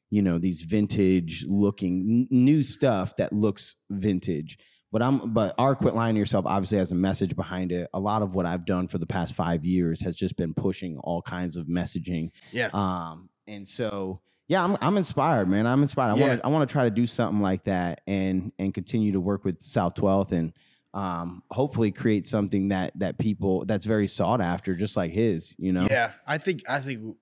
[0.09, 4.57] you know, these vintage looking n- new stuff that looks vintage.
[4.93, 7.89] But I'm but our quit lying to yourself obviously has a message behind it.
[7.95, 10.99] A lot of what I've done for the past five years has just been pushing
[10.99, 12.29] all kinds of messaging.
[12.51, 12.69] Yeah.
[12.73, 15.65] Um, and so yeah, I'm I'm inspired, man.
[15.65, 16.11] I'm inspired.
[16.13, 16.27] I Yeah.
[16.27, 19.19] want to I want to try to do something like that and and continue to
[19.19, 20.53] work with South 12th and
[20.93, 25.73] um hopefully create something that that people that's very sought after, just like his, you
[25.73, 25.87] know?
[25.89, 27.15] Yeah, I think I think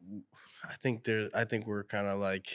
[0.70, 2.48] I think there I think we're kind of like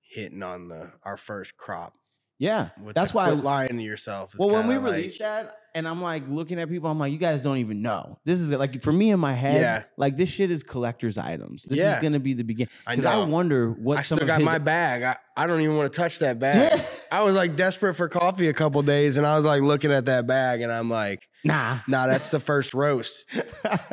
[0.00, 1.96] hitting on the our first crop.
[2.42, 2.70] Yeah.
[2.92, 4.34] That's why quit lying to yourself.
[4.36, 7.18] Well, when we kinda released that, and I'm like looking at people, I'm like, you
[7.18, 8.18] guys don't even know.
[8.24, 9.82] This is like for me in my head, Yeah.
[9.96, 11.62] like this shit is collector's items.
[11.66, 11.94] This Yeah.
[11.94, 12.72] is gonna be the beginning.
[12.84, 13.26] I Because I, know.
[13.26, 15.04] wonder what I some still of got his, my bag.
[15.04, 16.80] I, I don't even want to touch that bag.
[17.12, 20.06] I was like desperate for coffee a couple days, and I was like looking at
[20.06, 21.80] that bag, and I'm like, nah.
[21.88, 23.28] nah, that's the first roast.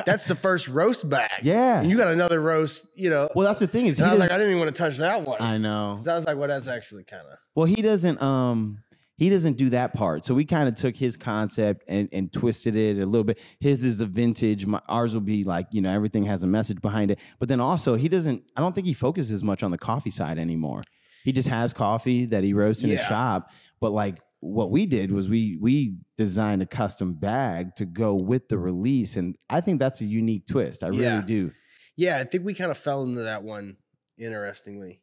[0.06, 1.30] That's the first roast bag.
[1.42, 1.80] yeah.
[1.80, 3.28] And you got another roast, you know.
[3.34, 4.82] well, that's the thing is he and I was like, I didn't even want to
[4.82, 5.40] touch that one.
[5.40, 5.98] I know.
[6.00, 8.78] So I was like, well, that's actually kind of Well, he doesn't um
[9.16, 10.24] he doesn't do that part.
[10.24, 13.38] So we kind of took his concept and and twisted it a little bit.
[13.60, 14.64] His is the vintage.
[14.66, 17.18] My, ours will be like, you know, everything has a message behind it.
[17.38, 20.38] But then also he doesn't I don't think he focuses much on the coffee side
[20.38, 20.82] anymore.
[21.22, 23.50] He just has coffee that he roasts in his shop.
[23.78, 28.48] But like what we did was we we designed a custom bag to go with
[28.48, 29.16] the release.
[29.16, 30.82] And I think that's a unique twist.
[30.82, 31.22] I really Yeah.
[31.22, 31.52] do.
[31.96, 33.76] Yeah, I think we kind of fell into that one
[34.18, 35.02] interestingly.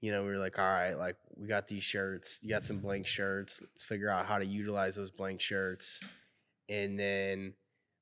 [0.00, 2.78] You know, we were like, all right, like we got these shirts, you got some
[2.78, 3.60] blank shirts.
[3.60, 6.00] Let's figure out how to utilize those blank shirts.
[6.70, 7.52] And then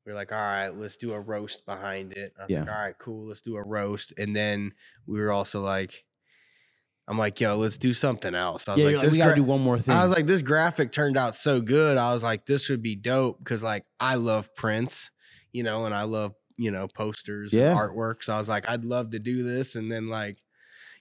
[0.07, 2.35] we are like, all right, let's do a roast behind it.
[2.39, 2.73] I was like, Yeah.
[2.73, 4.13] all right, cool, let's do a roast.
[4.17, 4.73] And then
[5.07, 6.05] we were also like,
[7.09, 8.69] I'm like, yo, let's do something else.
[8.69, 9.95] I was Yeah, like, like, this we gotta gra- do one more thing.
[9.95, 11.97] I was like, this graphic turned out so good.
[11.97, 15.11] I was like, this would be dope because like I love prints,
[15.53, 17.71] you know, and I love, you know, posters Yeah.
[17.71, 18.23] and artwork.
[18.23, 19.75] So I was like, I'd love to do this.
[19.75, 20.39] And then like,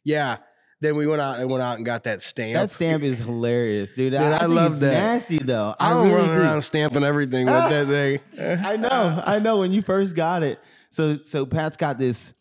[0.04, 0.38] yeah.
[0.80, 2.54] Then we went out and went out and got that stamp.
[2.54, 4.14] that stamp is hilarious, dude.
[4.14, 4.92] Dude, I, I love it's that.
[4.94, 5.74] nasty though.
[5.80, 6.42] I I'm really running do.
[6.44, 7.88] around stamping everything with that
[8.38, 8.60] thing.
[8.64, 9.58] I know, I know.
[9.58, 10.60] When you first got it,
[10.92, 12.32] so so Pat's got this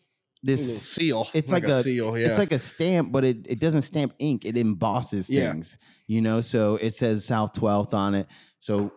[0.43, 0.83] This.
[0.91, 1.27] seal.
[1.35, 2.17] It's like, a, seal.
[2.17, 2.29] Yeah.
[2.29, 4.45] It's like a stamp, but it, it doesn't stamp ink.
[4.45, 5.51] It embosses Yeah.
[5.51, 5.79] things.
[6.07, 8.29] You know, so it says South 12th on it.
[8.61, 8.93] So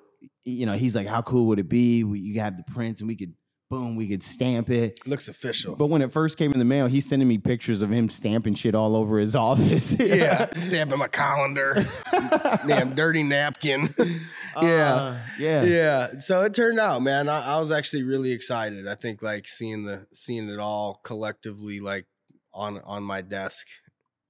[0.46, 2.04] you know, he's like, how cool would it be?
[2.04, 3.34] We, you have the prints, and we could
[3.70, 5.00] boom, we could stamp it.
[5.06, 5.76] looks official.
[5.76, 8.56] But when it first came in the mail, he's sending me pictures of him stamping
[8.56, 9.96] shit all over his office.
[10.00, 10.48] yeah.
[10.60, 11.86] Stamping my colander.
[12.66, 13.94] Damn dirty napkin.
[14.62, 14.96] yeah.
[14.96, 15.64] Uh, yeah.
[15.64, 19.48] yeah so it turned out man I, I was actually really excited i think like
[19.48, 22.08] seeing the seeing it all collectively like
[22.54, 23.68] on on my desk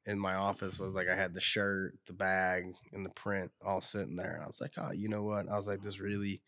[0.05, 3.51] in my office I was like i had the shirt the bag and the print
[3.65, 5.99] all sitting there and i was like oh you know what i was like this
[5.99, 6.41] really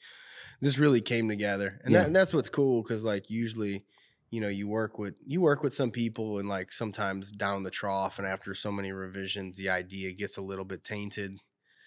[0.62, 2.00] this really came together and, Yeah.
[2.00, 3.84] that, and that's what's cool because like usually
[4.30, 7.72] you know you work with you work with some people and like sometimes down the
[7.72, 11.38] trough and after so many revisions the idea gets a little bit tainted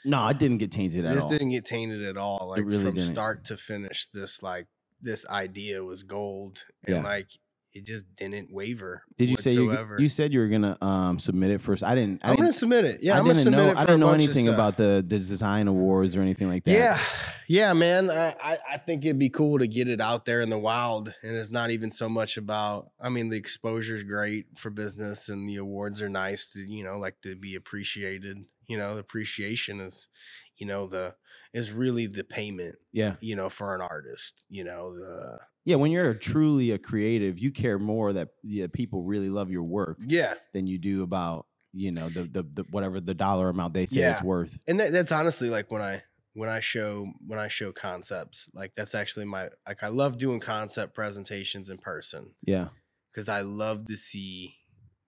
[0.04, 1.30] No, it didn't get tainted at this all.
[1.30, 2.48] This didn't get tainted at all.
[2.50, 3.12] Like really from didn't.
[3.14, 4.66] start to finish, this like
[5.00, 7.02] this idea was gold, and Yeah.
[7.02, 7.28] like
[7.74, 9.02] it just didn't waver.
[9.18, 9.96] Did you say you, whatsoever.
[9.98, 11.82] you said you were gonna um, submit it first?
[11.82, 12.24] I didn't.
[12.24, 13.02] I I'm didn't, gonna submit it.
[13.02, 13.70] Yeah, I I'm gonna didn't submit know.
[13.70, 13.74] it.
[13.74, 16.70] For I didn't know anything about the, the design awards or anything like that.
[16.72, 17.00] Yeah,
[17.48, 18.10] yeah, man.
[18.10, 21.36] I, I think it'd be cool to get it out there in the wild, and
[21.36, 22.90] it's not even so much about.
[23.00, 26.84] I mean, the exposure is great for business, and the awards are nice to you
[26.84, 28.44] know like to be appreciated.
[28.66, 30.08] You know, the appreciation is,
[30.56, 31.16] you know, the
[31.52, 32.76] is really the payment.
[32.92, 34.42] yeah, You know, for an artist.
[34.48, 35.76] You know, the yeah.
[35.76, 39.98] When you're truly a creative, you care more that yeah, people really love your work
[40.06, 43.86] yeah, than you do about you know the the, the whatever the dollar amount they
[43.86, 44.58] say it's worth.
[44.68, 46.02] and that, that's honestly like when I
[46.34, 50.40] when I show when I show concepts, like that's actually my like I love doing
[50.40, 52.34] concept presentations in person.
[52.42, 52.68] Yeah,
[53.12, 54.56] because I love to see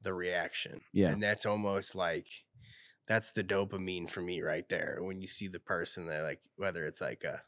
[0.06, 0.80] the reaction.
[0.92, 1.08] Yeah.
[1.08, 2.28] And that's almost like
[3.08, 4.98] that's the dopamine for me right there.
[5.00, 7.42] When you see the person that like whether it's like a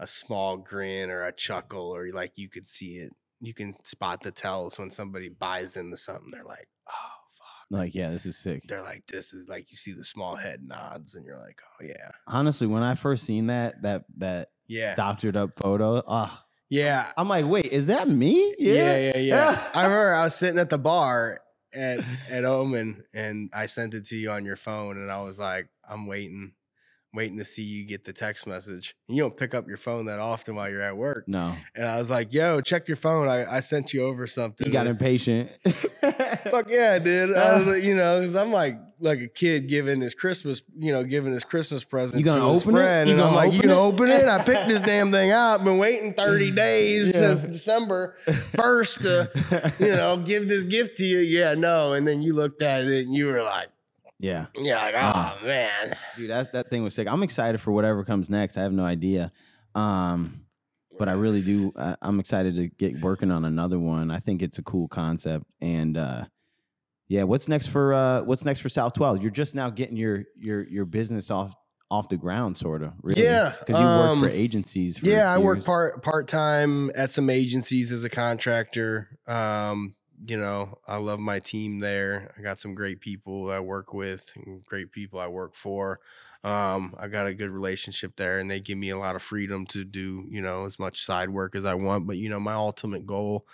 [0.00, 4.22] a small grin or a chuckle or like you could see it, you can spot
[4.22, 6.30] the tells when somebody buys into something.
[6.32, 7.66] They're like, oh fuck.
[7.78, 8.64] like yeah, this is sick.
[8.66, 11.84] They're like, this is like you see the small head nods and you're like, oh
[11.84, 12.10] yeah.
[12.26, 14.94] Honestly, when I first seen that that that Yeah.
[14.94, 17.12] doctored up photo, ah, Yeah.
[17.16, 18.54] I'm like, wait, is that me?
[18.58, 19.68] Yeah, yeah, yeah.
[19.74, 21.40] I remember I was sitting at the bar
[21.74, 25.38] at at Omen and I sent it to you on your phone and I was
[25.38, 26.52] like, I'm waiting,
[27.12, 28.94] waiting to see you get the text message.
[29.08, 31.24] And you don't pick up your phone that often while you're at work.
[31.26, 33.28] No, And I was like, yo, check your phone.
[33.28, 34.66] I, I sent you over something.
[34.66, 35.50] You got And- impatient.
[36.50, 37.34] Fuck yeah, dude.
[37.36, 40.92] I was like, you know, because I'm like like a kid giving his Christmas, you
[40.92, 43.06] know, giving his Christmas present You gonna to his open it?
[43.08, 44.24] You and I'm like, you open gonna open it?
[44.26, 45.64] I picked this damn thing out.
[45.64, 47.34] Been waiting 30 days Yeah.
[47.34, 48.16] since December
[48.56, 49.30] first to,
[49.80, 51.18] you know, give this gift to you.
[51.18, 51.92] Yeah, no.
[51.94, 53.68] And then you looked at it and you were like,
[54.20, 54.46] yeah.
[54.56, 55.34] yeah, like, Uh-huh.
[55.40, 55.96] oh man.
[56.16, 57.08] Dude, that that thing was sick.
[57.08, 58.56] I'm excited for whatever comes next.
[58.56, 59.32] I have no idea,
[59.74, 60.42] um,
[60.98, 61.72] but I really do.
[61.76, 64.10] I, I'm excited to get working on another one.
[64.10, 66.24] I think it's a cool concept, and uh,
[67.08, 69.22] yeah, what's next for uh, what's next for South 12?
[69.22, 71.54] You're just now getting your your your business off
[71.90, 72.92] off the ground, sort of.
[73.02, 73.24] Really.
[73.24, 74.98] Yeah, because you work for um, agencies.
[74.98, 79.18] For yeah, I work part part time at some agencies as a contractor.
[79.26, 79.94] Um,
[80.26, 82.34] you know, I love my team there.
[82.38, 86.00] I got some great people I work with, and great people I work for.
[86.42, 89.66] Um, I got a good relationship there, and they give me a lot of freedom
[89.66, 92.06] to do, you know, as much side work as I want.
[92.06, 93.46] But you know, my ultimate goal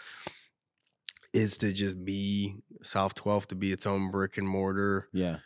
[1.32, 5.08] is to just be South 12 to be its own brick and mortar.
[5.12, 5.38] Yeah,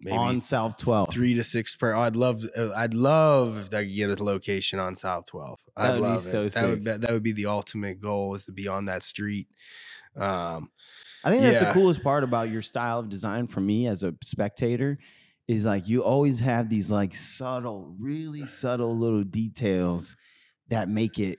[0.00, 1.10] Maybe on South 12.
[1.10, 1.94] three to six per.
[1.94, 5.60] I'd love, uh, I'd love if I could get a location on South 12.
[5.76, 6.54] I'd would be love so it.
[6.54, 9.48] That would that would be the ultimate goal is to be on that street.
[10.16, 10.70] Um,
[11.24, 11.68] I think that's Yeah.
[11.68, 14.98] the coolest part about your style of design for me as a spectator
[15.48, 20.16] is like you always have these like subtle, really subtle little details
[20.68, 21.38] that make it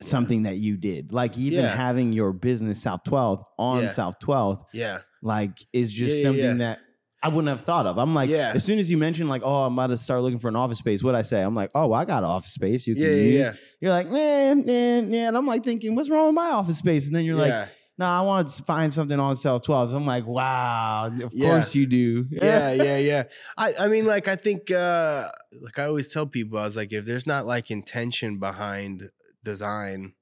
[0.00, 1.12] something that you did.
[1.12, 1.74] Like even Yeah.
[1.76, 3.88] having your business South 12th on Yeah.
[3.88, 6.78] South 12th yeah, like is just something that
[7.20, 7.98] I wouldn't have thought of.
[7.98, 8.52] I'm like, Yeah.
[8.54, 10.78] as soon as you mentioned like, oh, I'm about to start looking for an office
[10.78, 11.42] space, what I say?
[11.42, 13.58] I'm like, oh, well, I got an office space you can yeah, yeah, use.
[13.80, 15.34] You're like, man, man, man.
[15.34, 17.06] I'm like thinking, what's wrong with my office space?
[17.06, 17.68] And then you're like.
[17.98, 19.90] No, I wanted to find something on South 12.
[19.90, 21.48] So I'm like, wow, of Yeah.
[21.50, 22.26] course you do.
[22.30, 23.22] yeah, yeah, yeah.
[23.56, 25.30] I, I mean, like, I think, uh,
[25.60, 29.10] like I always tell people, I was like, if there's not like intention behind
[29.42, 30.12] design,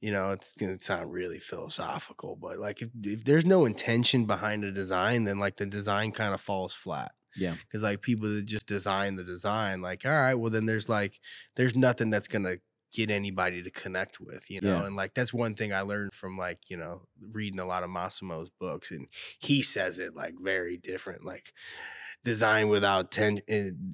[0.00, 4.62] you know, it's gonna sound really philosophical, but like, if if there's no intention behind
[4.62, 7.12] a design, then like the design kind of falls flat.
[7.38, 7.54] Yeah.
[7.66, 11.20] because like people that just design the design, like, all right, well, then there's like,
[11.56, 12.56] there's nothing that's gonna
[12.92, 14.86] get anybody to connect with, you know, Yeah.
[14.86, 17.90] and like that's one thing I learned from like you know reading a lot of
[17.90, 19.06] Massimo's books, and
[19.38, 21.52] he says it like very different, like
[22.24, 23.40] design without ten,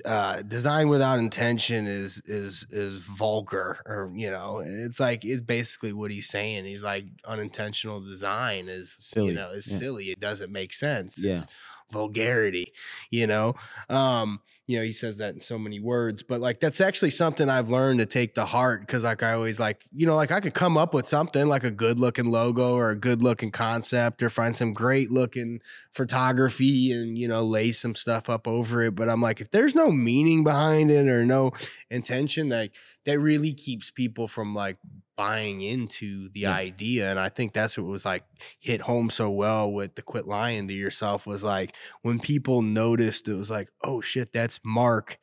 [0.06, 5.92] uh, design without intention is is is vulgar, or you know, it's like it's basically
[5.92, 6.64] what he's saying.
[6.64, 9.78] He's like unintentional design is Silly, you know is yeah.
[9.78, 10.04] silly.
[10.10, 11.22] It doesn't make sense.
[11.22, 11.32] Yeah.
[11.32, 11.46] It's
[11.92, 12.72] vulgarity,
[13.10, 13.54] you know.
[13.88, 17.48] Um, you know, he says that in so many words, but like that's actually something
[17.48, 20.40] I've learned to take to heart because like I always like, you know, like I
[20.40, 24.22] could come up with something like a good looking logo or a good looking concept
[24.22, 25.60] or find some great looking
[25.92, 28.94] photography and you know, lay some stuff up over it.
[28.94, 31.50] But I'm like, if there's no meaning behind it or no
[31.90, 32.72] intention, like
[33.04, 34.78] that really keeps people from like
[35.22, 36.54] buying into the Yeah.
[36.56, 37.10] idea.
[37.10, 38.24] And I think that's what was like
[38.58, 43.28] hit home so well with the quit lying to yourself was like when people noticed
[43.28, 45.18] it was like, oh shit, that's Mark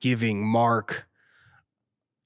[0.00, 1.08] giving Mark,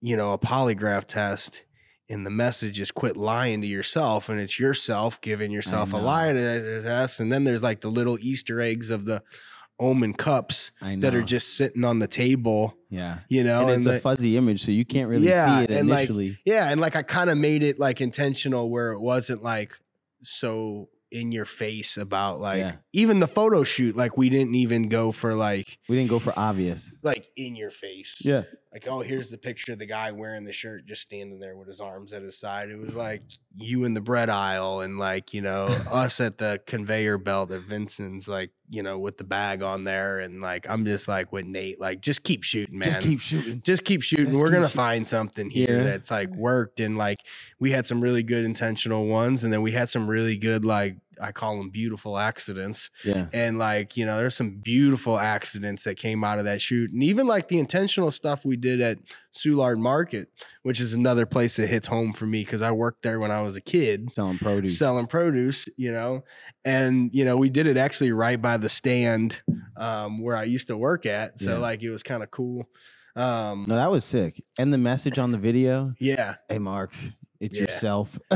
[0.01, 1.65] you know, a polygraph test.
[2.09, 6.33] And the message is quit lying to yourself, and it's yourself giving yourself a lie
[6.33, 7.21] to that test.
[7.21, 9.23] And then there's like the little Easter eggs of the
[9.81, 13.19] omen cups that are just sitting on the table, yeah.
[13.29, 15.65] you know, and it's and a the- fuzzy image, so you can't really Yeah, see
[15.65, 16.39] it and, like, initially.
[16.45, 19.79] yeah, and like I kind of made it like intentional where it wasn't like
[20.23, 22.77] so in your face about like Yeah.
[22.95, 26.33] even the photo shoot like we didn't even go for like we didn't go for
[26.39, 26.95] obvious.
[27.03, 28.43] like in your face Yeah.
[28.73, 31.69] Like oh here's the picture of the guy wearing the shirt just standing there with
[31.69, 33.23] his arms at his side it was like
[33.57, 37.63] you in the bread aisle and like you know us at the conveyor belt at
[37.63, 41.45] vincent's like you know with the bag on there and like i'm just like with
[41.45, 43.61] nate like just keep shooting man Just keep shooting.
[43.63, 44.31] just keep shooting.
[44.31, 45.85] Just We're gonna find something here Yeah.
[45.85, 47.21] that's like worked, and like
[47.59, 50.97] we had some really good intentional ones, and then we had some really good like
[51.23, 53.29] I call them beautiful accidents, Yeah.
[53.33, 57.03] and like you know there's some beautiful accidents that came out of that shoot, and
[57.03, 58.99] even like the intentional stuff we did at
[59.33, 60.29] Soulard Market,
[60.63, 63.41] which is another place that hits home for me because I worked there when I
[63.43, 64.79] was a kid Selling produce.
[64.79, 66.25] selling produce, you know,
[66.65, 69.41] and you know we did it actually right by the stand
[69.77, 71.59] um, where I used to work at, so Yeah.
[71.59, 72.69] like it was kind of cool.
[73.15, 74.43] Um, no, that was sick.
[74.59, 76.37] And the message on the video, yeah.
[76.49, 76.93] hey Mark,
[77.41, 77.63] it's Yeah.
[77.63, 78.19] yourself.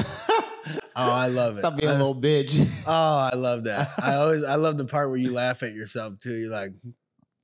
[0.97, 1.59] Oh, I love it.
[1.59, 2.67] Stop being a I- little bitch.
[2.87, 3.91] Oh, I love that.
[3.99, 6.35] I always I love the part where you laugh at yourself too.
[6.35, 6.73] You're like,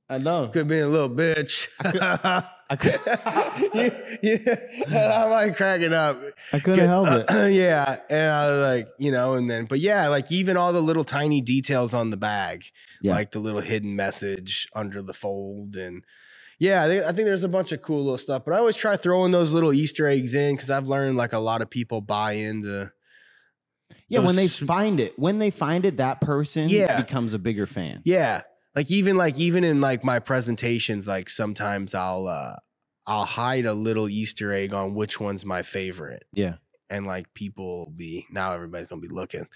[0.09, 0.47] I know.
[0.49, 1.67] could be a little bitch.
[1.83, 2.99] I could,
[3.73, 3.91] you,
[4.21, 4.39] you,
[4.87, 6.19] and I'm like cracking up.
[6.51, 7.25] I couldn't help it.
[7.53, 7.99] yeah.
[8.09, 11.03] And I was like, you know, and then, but yeah, like even all the little
[11.03, 12.63] tiny details on the bag,
[13.01, 13.13] Yeah.
[13.13, 15.75] like the little hidden message under the fold.
[15.75, 16.03] And
[16.59, 18.75] yeah, I think, I think there's a bunch of cool little stuff, but I always
[18.77, 22.01] try throwing those little Easter eggs in because I've learned like a lot of people
[22.01, 22.91] buy into.
[24.09, 26.99] Yeah, when they those- find it, when they find it, that person Yeah.
[27.01, 28.01] becomes a bigger fan.
[28.05, 28.41] Yeah.
[28.75, 32.55] Like even like even in like my presentations, like sometimes I'll uh
[33.05, 36.23] I'll hide a little Easter egg on which one's my favorite.
[36.33, 36.55] Yeah.
[36.89, 39.47] And like people will be now everybody's gonna be looking.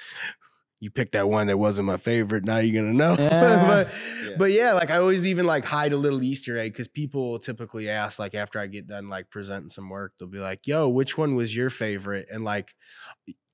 [0.80, 2.46] You picked that one that wasn't my favorite.
[2.46, 3.16] Now you're gonna know.
[3.20, 3.66] Yeah.
[3.68, 3.88] but
[4.24, 4.36] Yeah.
[4.38, 7.40] but yeah, like I always even like hide a little Easter egg because people will
[7.40, 10.88] typically ask like after I get done like presenting some work, they'll be like, "Yo,
[10.90, 12.76] which one was your favorite?" And like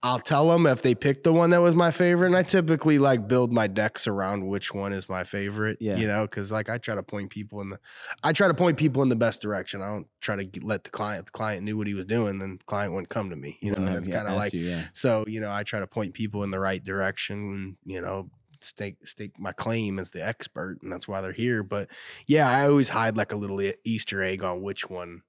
[0.06, 3.00] I'll tell them if they pick the one that was my favorite, and I typically
[3.00, 5.78] like build my decks around which one is my favorite.
[5.80, 5.96] Yeah.
[5.96, 7.80] you know, because like I try to point people in the,
[8.22, 9.82] I try to point people in the best direction.
[9.82, 11.28] I don't try to get, let the client.
[11.28, 13.58] The client knew what he was doing, then the client wouldn't come to me.
[13.62, 14.84] You know, have- it's yeah, kind of like you, yeah.
[14.92, 18.30] so, you know, I try to point people in the right direction and, you know,
[18.60, 21.64] stake stake my claim as the expert, and that's why they're here.
[21.64, 21.90] But
[22.28, 25.22] yeah, I always hide like a little Easter egg on which one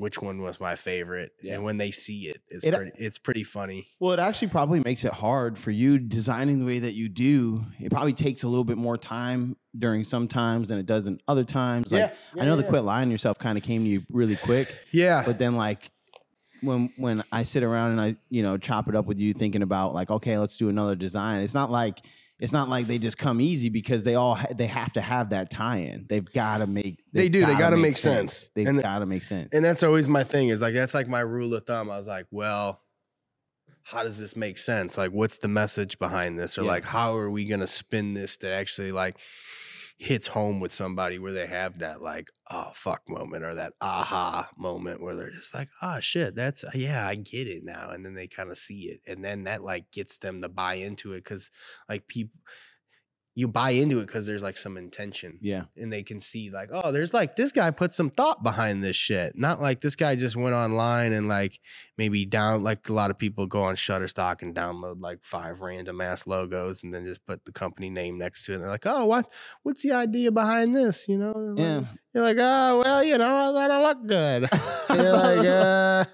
[0.00, 1.32] which one was my favorite.
[1.42, 1.54] Yeah.
[1.54, 3.86] And when they see it, it's It- pretty it's pretty funny.
[4.00, 7.64] Well, it actually probably makes it hard for you designing the way that you do.
[7.78, 11.20] It probably takes a little bit more time during some times than it does in
[11.28, 11.92] other times.
[11.92, 15.22] Like I know the quit lying yourself kind of came to you really quick, Yeah.
[15.24, 15.90] but then like
[16.62, 19.62] when when I sit around and I you know chop it up with you thinking
[19.62, 21.42] about like okay let's do another design.
[21.42, 22.00] It's not like
[22.40, 25.30] it's not like they just come easy because they all ha- they have to have
[25.30, 26.06] that tie-in.
[26.08, 27.40] They've got to make They do.
[27.40, 28.50] They gotta gotta make sense.
[28.54, 29.54] They've And- got to make sense.
[29.54, 31.90] and that's always my thing is like that's like my rule of thumb.
[31.90, 32.80] I was like, well,
[33.82, 34.96] how does this make sense?
[34.96, 36.56] Like, what's the message behind this?
[36.58, 36.68] Or Yeah.
[36.68, 39.16] like, how are we gonna spin this to actually like
[40.00, 44.48] hits home with somebody where they have that like oh fuck moment or that aha
[44.56, 48.02] moment where they're just like oh shit that's uh, yeah I get it now and
[48.04, 51.12] then they kind of see it and then that like gets them to buy into
[51.12, 51.50] it because
[51.86, 52.40] like people
[53.40, 55.62] you buy into it because there's like some intention yeah.
[55.74, 58.96] and they can see like, oh, there's like this guy put some thought behind this
[58.96, 59.34] shit.
[59.34, 61.58] Not like this guy just went online and like
[61.96, 66.02] maybe down like a lot of people go on Shutterstock and download like five random
[66.02, 68.56] ass logos and then just put the company name next to it.
[68.56, 69.32] And they're like, oh, what
[69.62, 71.08] what's the idea behind this?
[71.08, 71.54] You know?
[71.56, 71.76] Yeah.
[71.78, 74.48] like- You're like, oh, well, you know, I I look good.
[74.90, 76.04] You're like, uh,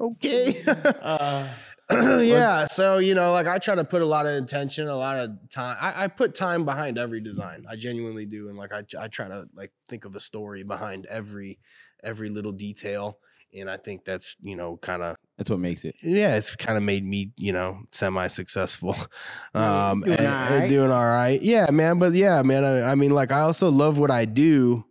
[0.00, 0.56] okay.
[1.00, 1.46] Uh,
[1.92, 2.64] yeah.
[2.64, 5.30] So, you know, like I try to put a lot of intention, a lot of
[5.50, 5.76] time.
[5.80, 7.64] I, I put time behind every design.
[7.68, 8.48] I genuinely do.
[8.48, 11.58] And like I, I try to like think of a story behind every
[12.02, 13.18] every little detail.
[13.56, 15.94] And I think that's, you know, kind of that's what makes it.
[16.02, 18.96] yeah, it's kind of made me, you know, semi successful.
[19.54, 21.40] Um doing and- all and doing all right.
[21.40, 21.98] Yeah, man.
[21.98, 24.84] But yeah, man, I, I mean, like I also love what I do,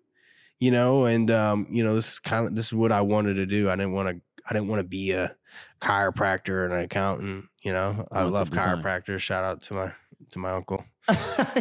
[0.59, 3.33] you know, and um, you know, this is kind of this is what I wanted
[3.35, 3.69] to do.
[3.69, 5.35] I didn't want to I didn't want to be a
[5.83, 8.07] chiropractor and an accountant, you know.
[8.11, 9.19] I love chiropractors.
[9.19, 9.91] Shout out to my
[10.31, 10.83] to my uncle.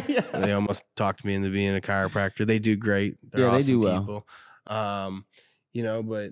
[0.07, 0.21] yeah.
[0.33, 2.47] They almost talked me into being a chiropractor.
[2.47, 3.17] They do great.
[3.31, 3.99] They're Yeah, they do well.
[3.99, 4.27] people.
[4.67, 5.25] Um,
[5.73, 6.31] you know, but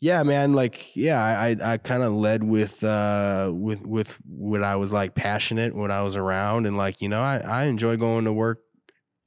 [0.00, 4.62] yeah, man, like yeah, I I, I kind of led with uh with with what
[4.62, 7.96] I was like passionate when I was around and like, you know, I I enjoy
[7.98, 8.60] going to work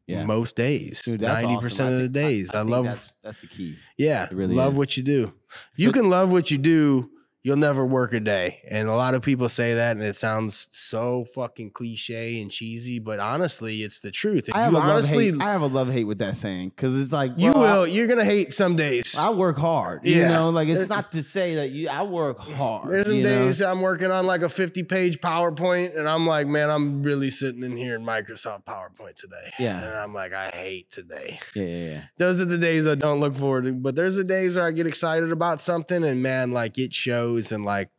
[0.07, 0.25] Yeah.
[0.25, 1.03] most days.
[1.07, 2.49] Ninety percent I of the days.
[2.49, 3.77] I, think love that's, that's the key.
[3.97, 4.77] yeah, really love is.
[4.79, 5.33] what you do.
[5.73, 7.11] If you can love what you do,
[7.49, 8.59] you'll never work a day.
[8.69, 12.99] And a lot of people say that, and it sounds so fucking cliche and cheesy,
[12.99, 14.49] but honestly, it's the truth.
[14.49, 15.47] If I have honestly, love hate.
[15.47, 17.87] I have a love hate with that saying because it's like you bro, I- will,
[17.87, 19.17] you're gonna hate some days.
[19.17, 20.05] I, work hard.
[20.05, 20.27] You Yeah.
[20.33, 21.89] know, like it's There- not to say that you.
[21.89, 22.89] I work hard.
[22.91, 23.45] There's some you know?
[23.47, 27.31] days I'm working on like a 50 page PowerPoint, and I'm like, man, I'm really
[27.31, 29.51] sitting in here in Microsoft PowerPoint today.
[29.57, 29.77] Yeah.
[29.83, 31.39] And I'm like, I hate today.
[31.55, 32.01] Yeah, yeah, yeah.
[32.19, 34.71] Those are the days I don't look forward to, but there's the days where I
[34.71, 37.89] get excited about something, and man, like it shows, and like,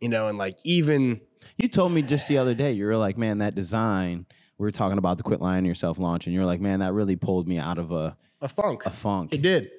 [0.00, 1.20] you know, and like even
[1.56, 2.72] You told me just the other day.
[2.72, 4.26] You were like, man, that design.
[4.58, 6.80] We were talking about the quit lying to yourself launch, and you were like, man,
[6.80, 8.86] that really pulled me out of a, a funk.
[8.86, 9.70] a funk It did.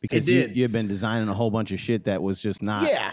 [0.00, 0.50] because did.
[0.50, 2.86] You, you had been designing a whole bunch of shit that was just not.
[2.86, 3.12] yeah.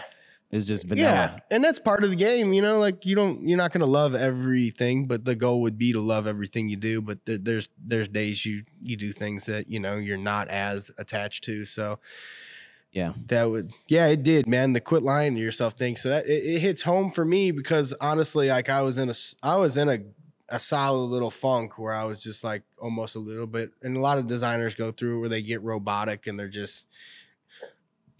[0.50, 1.06] it's just vanilla.
[1.08, 2.78] Yeah, and that's part of the game, you know.
[2.78, 6.26] Like you don't, you're not gonna love everything, but the goal would be to love
[6.26, 7.00] everything you do.
[7.00, 10.90] But there, there's there's days you you do things that you know you're not as
[10.98, 11.64] attached to.
[11.64, 12.00] So
[12.92, 13.14] Yeah.
[13.28, 14.74] that would, yeah, it did, man.
[14.74, 15.96] The quit lying to yourself thing.
[15.96, 19.14] So that it, it hits home for me because honestly, like I was in a,
[19.42, 20.00] I was in a
[20.48, 24.00] a solid little funk where I was just like almost a little bit, and a
[24.00, 26.86] lot of designers go through where they get robotic and they're just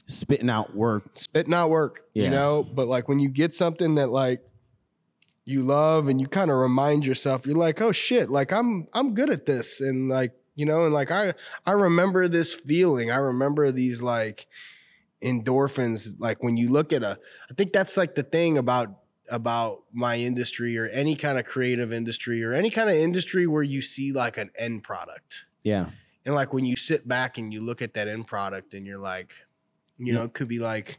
[0.07, 1.05] spitting out work.
[1.15, 2.25] spitting out work, Yeah.
[2.25, 2.63] you know.
[2.63, 4.43] But like when you get something that like
[5.45, 9.13] you love and you kind of remind yourself, you're like, oh shit, like I'm I'm
[9.15, 11.35] good at this, and like you know, and like I
[11.67, 13.11] I remember this feeling.
[13.11, 14.47] I remember these like
[15.23, 16.15] endorphins.
[16.19, 17.19] Like when you look at a,
[17.51, 18.99] I think that's like the thing about
[19.29, 23.63] about my industry or any kind of creative industry or any kind of industry where
[23.63, 25.47] you see like an end product.
[25.63, 25.87] Yeah.
[26.27, 28.99] And like when you sit back and you look at that end product and you're
[28.99, 29.35] like,
[29.99, 30.99] you know, it could be like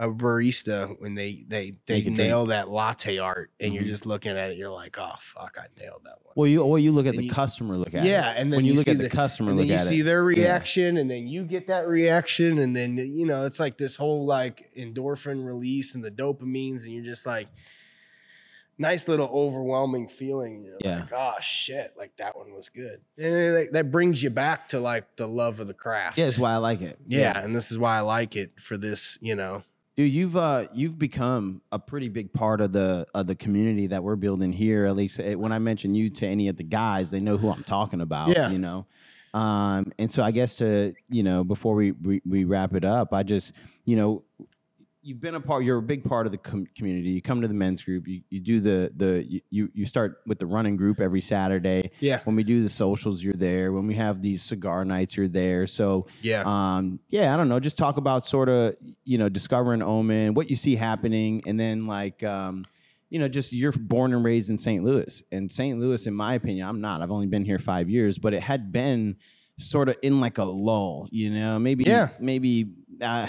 [0.00, 3.86] a barista when they they they Make nail that latte art and you're Mhm.
[3.88, 6.32] just looking at it, you're like, oh fuck, I nailed that one.
[6.36, 8.38] Well, you well you look at And the you- customer look at yeah, it.
[8.38, 10.04] and then when you, look see at the, customer and look then you see it.
[10.04, 13.94] their reaction, and then you get that reaction, and then you know it's like this
[13.96, 17.48] whole like endorphin release and the dopamines, and you're just like,
[18.78, 20.62] nice little overwhelming feeling.
[20.64, 21.00] You're Yeah.
[21.00, 24.68] like, oh shit, like that one was good, and then that, that brings you back
[24.70, 26.16] to like the love of the craft.
[26.16, 26.98] Yeah, that's why I like it.
[27.06, 29.18] yeah, and this is why I like it for this.
[29.20, 29.62] You know,
[30.00, 34.02] Dude, you've uh you've become a pretty big part of the of the community that
[34.02, 34.86] we're building here.
[34.86, 37.50] At least eh, when I mention you to any of the guys, they know who
[37.50, 38.30] I'm talking about.
[38.30, 38.48] Yeah.
[38.48, 38.86] you know.
[39.34, 43.12] Um, and so I guess to you know before we, we we wrap it up,
[43.12, 43.52] I just
[43.84, 44.22] you know
[45.02, 45.64] you've been a part.
[45.64, 47.10] You're a big part of the com- community.
[47.10, 48.06] You come to the men's group.
[48.06, 51.90] You, you do the the you you start with the running group every Saturday.
[52.00, 53.72] yeah, When we do the socials, you're there.
[53.72, 55.66] When we have these cigar nights, you're there.
[55.66, 58.74] So yeah, um yeah i don't know just talk about sort of
[59.04, 62.64] you know discovering omen what you see happening and then like um
[63.08, 66.34] you know just you're born and raised in st louis and st louis in my
[66.34, 69.16] opinion i'm not i've only been here five years but it had been
[69.58, 72.08] sort of in like a lull you know maybe Yeah.
[72.18, 73.26] maybe uh,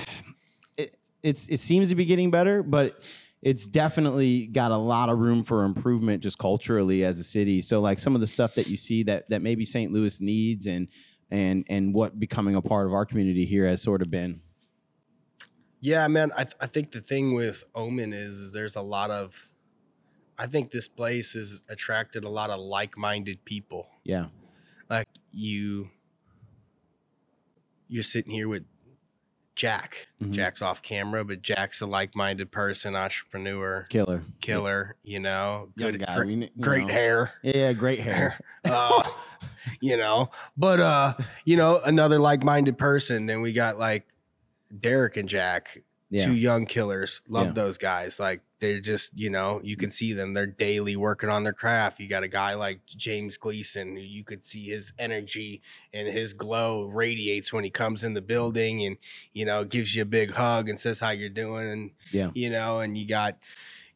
[1.24, 3.01] it's it seems to be getting better but
[3.41, 7.80] it's definitely got a lot of room for improvement just culturally as a city so
[7.80, 10.88] like some of the stuff that you see that that maybe st louis needs and
[11.32, 14.41] and and what becoming a part of our community here has sort of been.
[15.80, 16.32] yeah, man.
[16.38, 19.49] I th- I think the thing with Omen is is there's a lot of,
[20.38, 23.88] I think this place has attracted a lot of like minded people.
[24.03, 24.26] Yeah,
[24.89, 25.89] like you
[27.88, 28.65] you're sitting here with
[29.62, 30.07] Jack.
[30.20, 30.32] Mhm.
[30.32, 36.16] Jack's off camera, but Jack's a like-minded person, entrepreneur, killer, killer, you know, good guy,
[36.16, 36.93] gre- we kn- great know.
[36.93, 37.34] hair.
[37.43, 38.39] Yeah, great hair.
[38.66, 39.03] uh,
[39.80, 41.14] you know, but uh,
[41.45, 43.28] you know, another like-minded person.
[43.28, 44.07] Then we got like
[44.76, 47.24] Derek and Jack, Yeah, two young killers.
[47.28, 47.53] Love Yeah.
[47.53, 48.20] those guys.
[48.20, 50.34] Like they're just, you know, you can see them.
[50.36, 51.99] They're daily working on their craft.
[51.99, 55.62] You got a guy like James Gleason, who you could see his energy
[55.93, 58.97] and his glow radiates when he comes in the building and,
[59.34, 61.68] you know, gives you a big hug and says how you're doing.
[61.72, 63.38] And, yeah, you know, and you got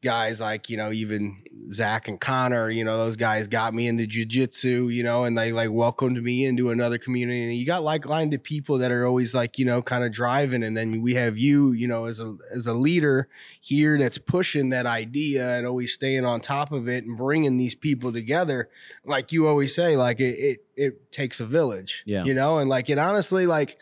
[0.05, 1.41] guys like, you know, even
[1.71, 5.51] Zach and Connor, you know, those guys got me into jujitsu, you know, and they
[5.51, 7.43] like welcomed me into another community.
[7.43, 10.63] And you got like minded people that are always like, you know, kind of driving.
[10.63, 13.27] And then we have you, you know, as a as a leader
[13.59, 17.75] here that's pushing that idea and always staying on top of it and bringing these
[17.75, 18.69] people together.
[19.03, 22.23] Like you always say, like it it, it takes a village, Yeah.
[22.25, 23.79] you know, and like it honestly like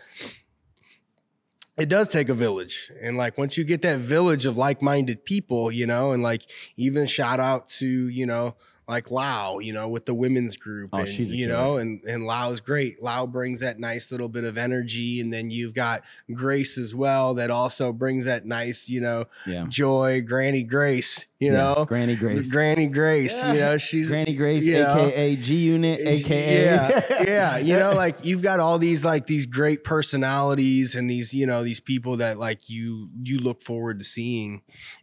[1.78, 2.92] it does take a village.
[3.02, 6.44] And like once you get that village of like-minded people you know and like
[6.78, 8.56] even shout out to you know
[8.88, 10.90] like Lau, you know, with the women's group.
[10.94, 11.58] Oh, and, she's a you killer.
[11.58, 13.02] know, and and Lau's great.
[13.02, 16.04] Lau brings that nice little bit of energy, and then you've got
[16.34, 19.66] Grace as well that also brings that nice, you know, Yeah.
[19.70, 21.58] joy, Granny Grace, you Yeah.
[21.76, 22.52] know, Granny Grace.
[22.52, 27.58] Granny Grace, you know, she's Granny Grace, you know, aka G Unit, aka yeah, yeah.
[27.64, 31.64] You know, like you've got all these like these great personalities and these you know
[31.64, 34.62] these people that like you you look forward to seeing,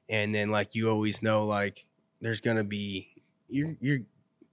[0.08, 1.86] and then like you always know like
[2.20, 3.09] there's gonna be
[3.50, 3.98] you're you're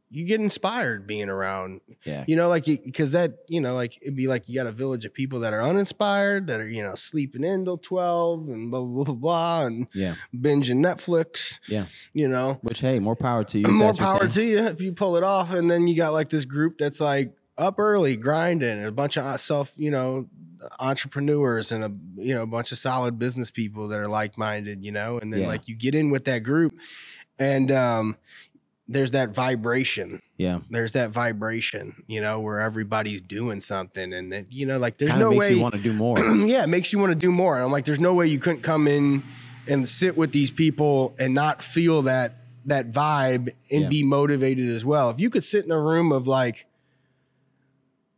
[0.10, 4.16] you get inspired being around yeah, you know like because that you know like it'd
[4.16, 6.96] be like you got a village of people that are uninspired that are you know
[6.96, 10.16] sleeping in till 12 and blah blah blah, blah and yeah.
[10.34, 11.88] binging netflix Yeah.
[12.14, 13.68] you know Which hey, more power to you.
[13.70, 15.54] more power to you if you pull it off.
[15.54, 19.18] And then you got like this group that's like up early, grinding, and a bunch
[19.18, 20.30] of uh, self, you know,
[20.80, 24.86] entrepreneurs and a you know a bunch of solid business people that are like minded,
[24.86, 25.18] you know.
[25.20, 25.48] And then Yeah.
[25.48, 26.74] like you get in with that group,
[27.40, 28.18] and um,
[28.88, 30.22] there's that vibration.
[30.38, 34.98] Yeah, There's that vibration, you know, where everybody's doing something, and that you know, like
[34.98, 36.20] there's kind of no makes way you want to do more.
[36.48, 37.56] yeah, it makes you want to do more.
[37.56, 39.24] And I'm like, there's no way you couldn't come in
[39.68, 42.36] and sit with these people and not feel that
[42.66, 43.90] that vibe and Yeah.
[43.90, 45.10] be motivated as well.
[45.10, 46.66] If you could sit in a room of like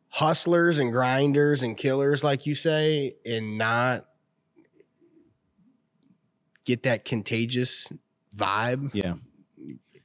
[0.10, 4.06] hustlers and grinders and killers, like you say, and not
[6.66, 7.88] get that contagious
[8.36, 9.16] vibe, yeah,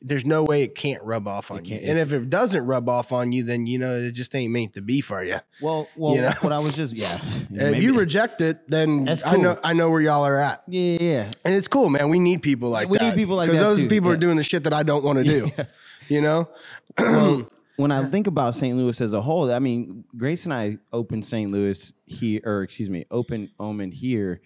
[0.07, 1.77] there's no way it can't rub off on you.
[1.77, 4.75] And if it doesn't rub off on you, then you know it just ain't meant
[4.75, 5.39] to be for you.
[5.63, 6.33] Well, well, You know?
[6.43, 7.19] what I was just yeah.
[7.51, 9.59] if you reject it, then That's I know.
[9.65, 10.63] I know where y'all are at.
[10.69, 12.11] yeah, yeah, And it's cool, man.
[12.11, 13.05] We need people like We that.
[13.05, 15.03] need people like that because those too, people are doing the shit that I don't
[15.03, 15.51] want to do.
[15.59, 15.65] yeah.
[16.09, 16.49] You know?
[16.99, 18.77] well, when I think about St.
[18.77, 21.51] Louis as a whole, I mean, Grace and I opened St.
[21.51, 24.43] Louis here, or excuse me, opened Omen here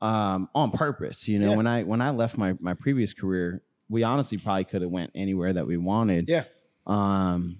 [0.00, 1.28] um, on purpose.
[1.28, 1.56] You know, Yeah.
[1.56, 5.10] when I when I left my my previous career, we honestly probably could have went
[5.14, 6.28] anywhere that we wanted.
[6.28, 6.44] yeah.
[6.86, 7.58] Um,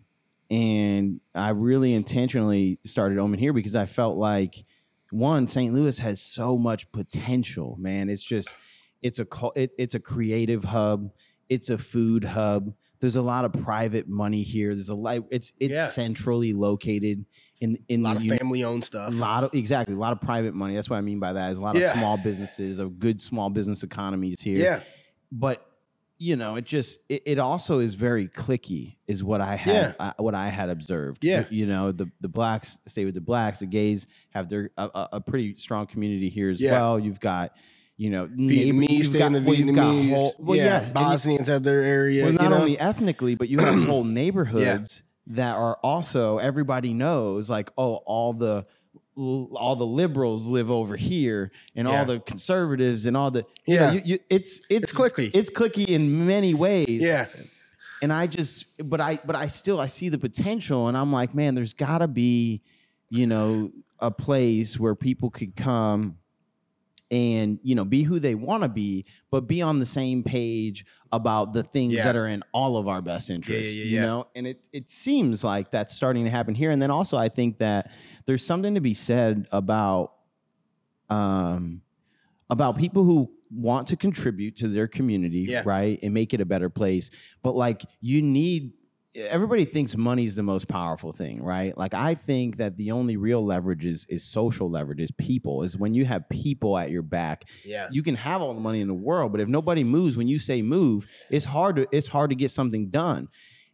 [0.50, 4.64] and I really intentionally started Omen here because I felt like
[5.10, 5.72] one, St.
[5.74, 8.08] Louis has so much potential, man.
[8.10, 8.54] It's just
[9.02, 11.10] it's a it, it's a creative hub,
[11.48, 12.74] it's a food hub.
[13.00, 14.74] There's a lot of private money here.
[14.74, 15.18] There's a lot.
[15.30, 15.86] It's it's Yeah.
[15.88, 17.24] centrally located
[17.60, 19.12] in in A lot the of family owned stuff.
[19.12, 20.74] a lot of exactly a lot of private money.
[20.74, 21.52] That's what I mean by that.
[21.52, 21.90] Is a lot Yeah.
[21.92, 24.80] of small businesses, of good small business economies here Yeah.
[25.32, 25.66] but
[26.18, 30.12] you know it just it, it also is very cliquey is what i had uh,
[30.18, 31.44] what i had observed Yeah.
[31.50, 35.20] you know the the blacks stay with the blacks the gays have their a, a-
[35.20, 36.72] pretty strong community here as Yeah.
[36.72, 37.52] well you've got
[37.96, 40.14] you know Vietnamese stay got- in the well, Vietnamese.
[40.14, 40.82] whole- well, yeah.
[40.82, 42.24] yeah, Bosnians have their area.
[42.24, 42.56] well, you not know?
[42.58, 48.32] only ethnically, but you have whole neighborhoods that are also everybody knows, like, oh, all
[48.32, 48.66] the
[49.16, 52.00] all the liberals live over here, and Yeah.
[52.00, 53.92] all the conservatives and all the you know, Yeah.
[53.92, 55.30] you, you, it's it's It's cliquey.
[55.32, 57.02] It's cliquey in many ways.
[57.02, 57.26] yeah.
[58.02, 61.34] and I just, but I, but I still, I see the potential, and I'm like,
[61.34, 62.60] man, there's got to be,
[63.08, 66.18] you know, a place where people could come
[67.10, 70.86] and you know be who they want to be but be on the same page
[71.12, 72.04] about the things Yeah.
[72.04, 74.04] that are in all of our best interests yeah, you yeah.
[74.06, 77.28] know and it it seems like that's starting to happen here and then also i
[77.28, 77.90] think that
[78.26, 80.12] there's something to be said about
[81.10, 81.82] um
[82.48, 86.70] about people who want to contribute to their community right and make it a better
[86.70, 87.10] place
[87.42, 88.72] but like you need
[89.16, 93.44] everybody thinks money's the most powerful thing right like i think that the only real
[93.44, 97.44] leverage is is social leverage is people is when you have people at your back
[97.64, 97.88] Yeah.
[97.92, 100.38] you can have all the money in the world, but if nobody moves when you
[100.38, 103.28] say move, it's hard to it's hard to get something done.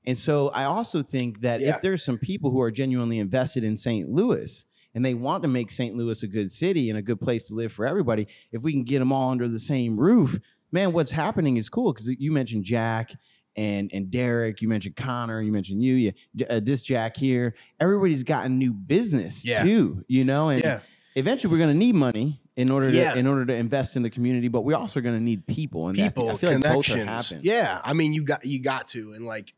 [0.06, 1.70] And so I also think that Yeah.
[1.76, 4.08] if there's some people who are genuinely invested in St.
[4.10, 4.64] Louis
[4.94, 5.94] and they want to make St.
[5.96, 8.84] Louis a good city and a good place to live for everybody, if we can
[8.84, 10.38] get them all under the same roof,
[10.72, 13.12] man, what's happening is cool because you mentioned Jack
[13.56, 16.12] and and Derek, you mentioned Connor, you mentioned you, you
[16.48, 17.54] uh, this Jack here.
[17.80, 19.62] Everybody's gotten new business Yeah.
[19.62, 20.80] too, you know, and Yeah.
[21.16, 23.14] eventually we're going to need money in order to Yeah.
[23.14, 25.96] in order to invest in the community, but we're also going to need people and
[25.98, 27.44] that- people I feel like both connections.
[27.44, 29.54] yeah, I mean, you got you got to, and like,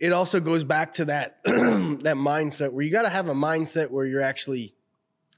[0.00, 3.90] it also goes back to that that mindset where you got to have a mindset
[3.90, 4.74] where you're actually,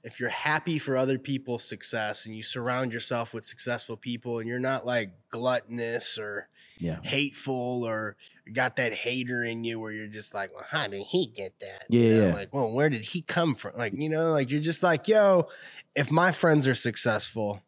[0.02, 4.48] if you're happy for other people's success and you surround yourself with successful people, and
[4.48, 6.48] you're not like gluttonous or
[6.78, 6.98] Yeah.
[7.02, 8.16] hateful or
[8.52, 11.84] got that hater in you where you're just like, well, how did he get that?
[11.88, 12.34] Yeah, You know, yeah.
[12.34, 13.72] Like, well, where did he come from?
[13.76, 15.48] Like, you know, like you're just like, yo,
[15.94, 17.60] if my friends are successful,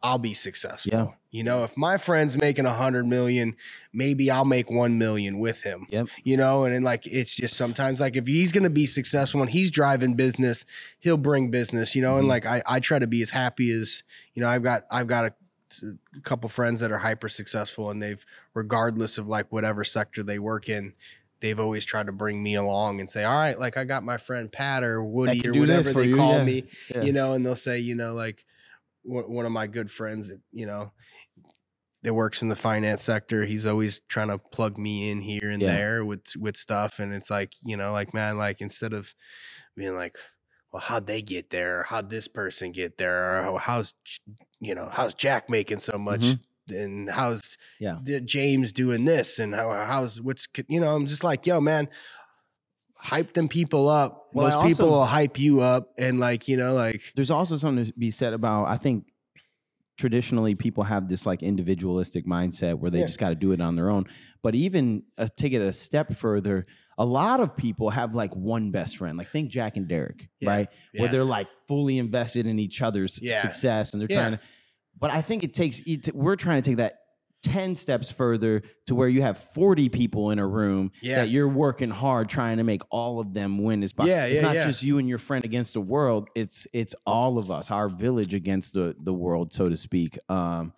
[0.00, 0.92] I'll be successful.
[0.92, 1.06] Yeah.
[1.30, 3.56] You know, if my friend's making a hundred million,
[3.92, 5.86] maybe I'll make one million with him.
[5.90, 6.06] Yep.
[6.22, 9.50] You know, and then like it's just sometimes like if he's gonna be successful and
[9.50, 10.64] he's driving business,
[11.00, 12.30] he'll bring business, you know, and Mhm.
[12.30, 15.24] like I, I try to be as happy as, you know, I've got I've got
[15.26, 15.34] a
[15.82, 20.38] a couple friends that are hyper successful and they've regardless of like whatever sector they
[20.38, 20.92] work in
[21.40, 24.16] they've always tried to bring me along and say all right like i got my
[24.16, 26.44] friend pat or woody or whatever they you, call yeah.
[26.44, 26.64] me
[26.94, 27.02] Yeah.
[27.02, 28.44] you know and they'll say you know like
[29.04, 30.92] one of my good friends that you know
[32.02, 35.62] that works in the finance sector he's always trying to plug me in here and
[35.62, 35.74] Yeah.
[35.74, 39.14] there with with stuff and it's like you know like man like instead of
[39.76, 40.16] being like
[40.72, 43.94] well how'd they get there how'd this person get there or "Oh, how's
[44.60, 46.40] you know how's jack making so much Mhm.
[46.70, 47.98] and how's Yeah.
[48.24, 51.88] James doing this and how, how's what's you know i'm just like yo man
[52.96, 56.74] hype them people up Well, those people will hype you up and like you know
[56.74, 59.04] like there's also something to be said about i think
[59.98, 63.06] traditionally people have this like individualistic mindset where they Yeah.
[63.06, 64.04] just got to do it on their own
[64.42, 66.66] but even uh, take it a step further
[66.96, 70.50] a lot of people have like one best friend like think jack and derek Yeah.
[70.50, 73.42] right where they're like fully invested in each other's Yeah.
[73.42, 74.20] success and they're Yeah.
[74.28, 74.40] trying to
[74.98, 77.00] but i think it takes it, we're trying to take that
[77.42, 81.16] 10 steps further to where you have 40 people in a room Yeah.
[81.20, 84.14] that you're working hard trying to make all of them win as possible.
[84.16, 84.66] Yeah, it's yeah, not yeah.
[84.66, 86.28] just you and your friend against the world.
[86.34, 90.18] It's it's all of us, our village against the the world, so to speak.
[90.28, 90.72] Um,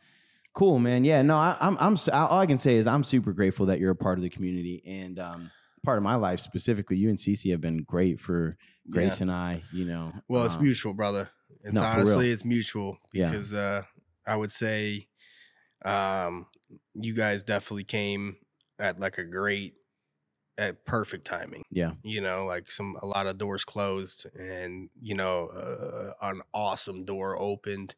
[0.54, 1.04] cool, man.
[1.04, 3.80] Yeah, no, I, I'm I'm s- all I can say is I'm super grateful that
[3.80, 5.50] you're a part of the community and um,
[5.82, 6.96] part of my life specifically.
[6.98, 8.56] You and Cece have been great for
[8.90, 9.62] Grace and I.
[9.72, 11.30] You know, Well, it's um, mutual, brother.
[11.62, 13.30] It's no, honestly, it's mutual Yeah.
[13.30, 13.82] because uh,
[14.26, 15.08] I would say
[15.84, 16.46] um,
[16.94, 18.36] you guys definitely came
[18.78, 19.74] at like a great,
[20.58, 21.62] at perfect timing.
[21.70, 26.42] Yeah, You know, like some a lot of doors closed, and you know, uh, an
[26.52, 27.94] awesome door opened.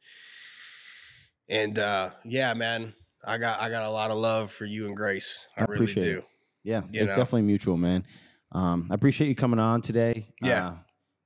[1.49, 2.95] And uh, yeah, man,
[3.25, 5.49] I got I got a lot of love for you and Grace.
[5.57, 6.19] I, I really appreciate do.
[6.19, 6.25] it.
[6.63, 6.83] yeah.
[6.91, 7.17] You it's know?
[7.17, 8.05] definitely mutual, man.
[8.53, 10.29] Um, I appreciate you coming on today.
[10.41, 10.67] Yeah.
[10.67, 10.75] Uh,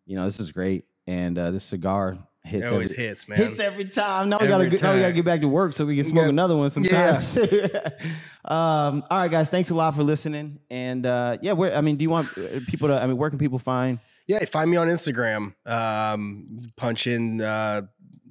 [0.06, 3.38] you know, this is great, and uh, this cigar hits It always every, hits, man.
[3.38, 4.28] Hits every time.
[4.28, 6.24] Now we gotta Every now we gotta get back to work so we can smoke
[6.24, 6.28] Yeah.
[6.30, 7.20] another one Yeah.
[7.20, 7.36] sometimes.
[8.44, 9.48] um, all right, guys.
[9.50, 10.60] Thanks a lot for listening.
[10.70, 13.02] And uh, yeah, where I mean, do you want uh, people to?
[13.02, 13.98] I mean, where can people find?
[14.26, 15.54] Yeah, find me on Instagram.
[15.66, 17.82] Um, punch in uh,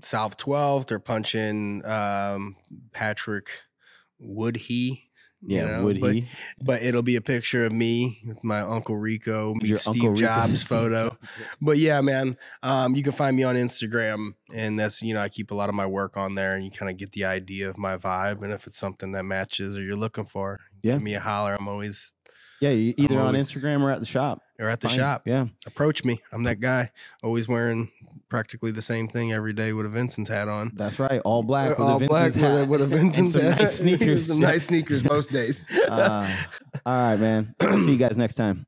[0.01, 2.55] South 12th or punch in um,
[2.91, 3.49] Patrick
[4.19, 4.57] Would
[5.47, 5.55] he?
[5.55, 6.25] you Yeah, know, would but, he?
[6.61, 10.15] But it'll be a picture of me with my Uncle Rico, meet Your Steve Uncle.
[10.15, 11.17] Jobs photo.
[11.61, 15.29] But yeah, man, um, you can find me on Instagram, and that's you know I
[15.29, 17.69] keep a lot of my work on there, and you kind of get the idea
[17.69, 20.93] of my vibe, and if it's something that matches or you're looking for, Yeah.
[20.93, 21.55] give me a holler.
[21.59, 22.13] I'm always
[22.61, 24.41] Yeah, either on Instagram or at the shop.
[24.59, 24.97] or at the Fine.
[24.97, 25.23] shop.
[25.25, 26.21] Yeah, Approach me.
[26.31, 26.91] I'm that guy,
[27.21, 27.91] always wearing
[28.29, 30.71] practically the same thing every day with a Vincent's hat on.
[30.75, 31.21] that's right.
[31.25, 33.59] All black with All a black Vincent's with a, with a Vincent's some hat.
[33.59, 34.27] nice sneakers.
[34.27, 35.63] some nice sneakers most days.
[35.89, 36.27] Uh,
[36.85, 37.53] all right, man.
[37.61, 38.63] See you guys next time.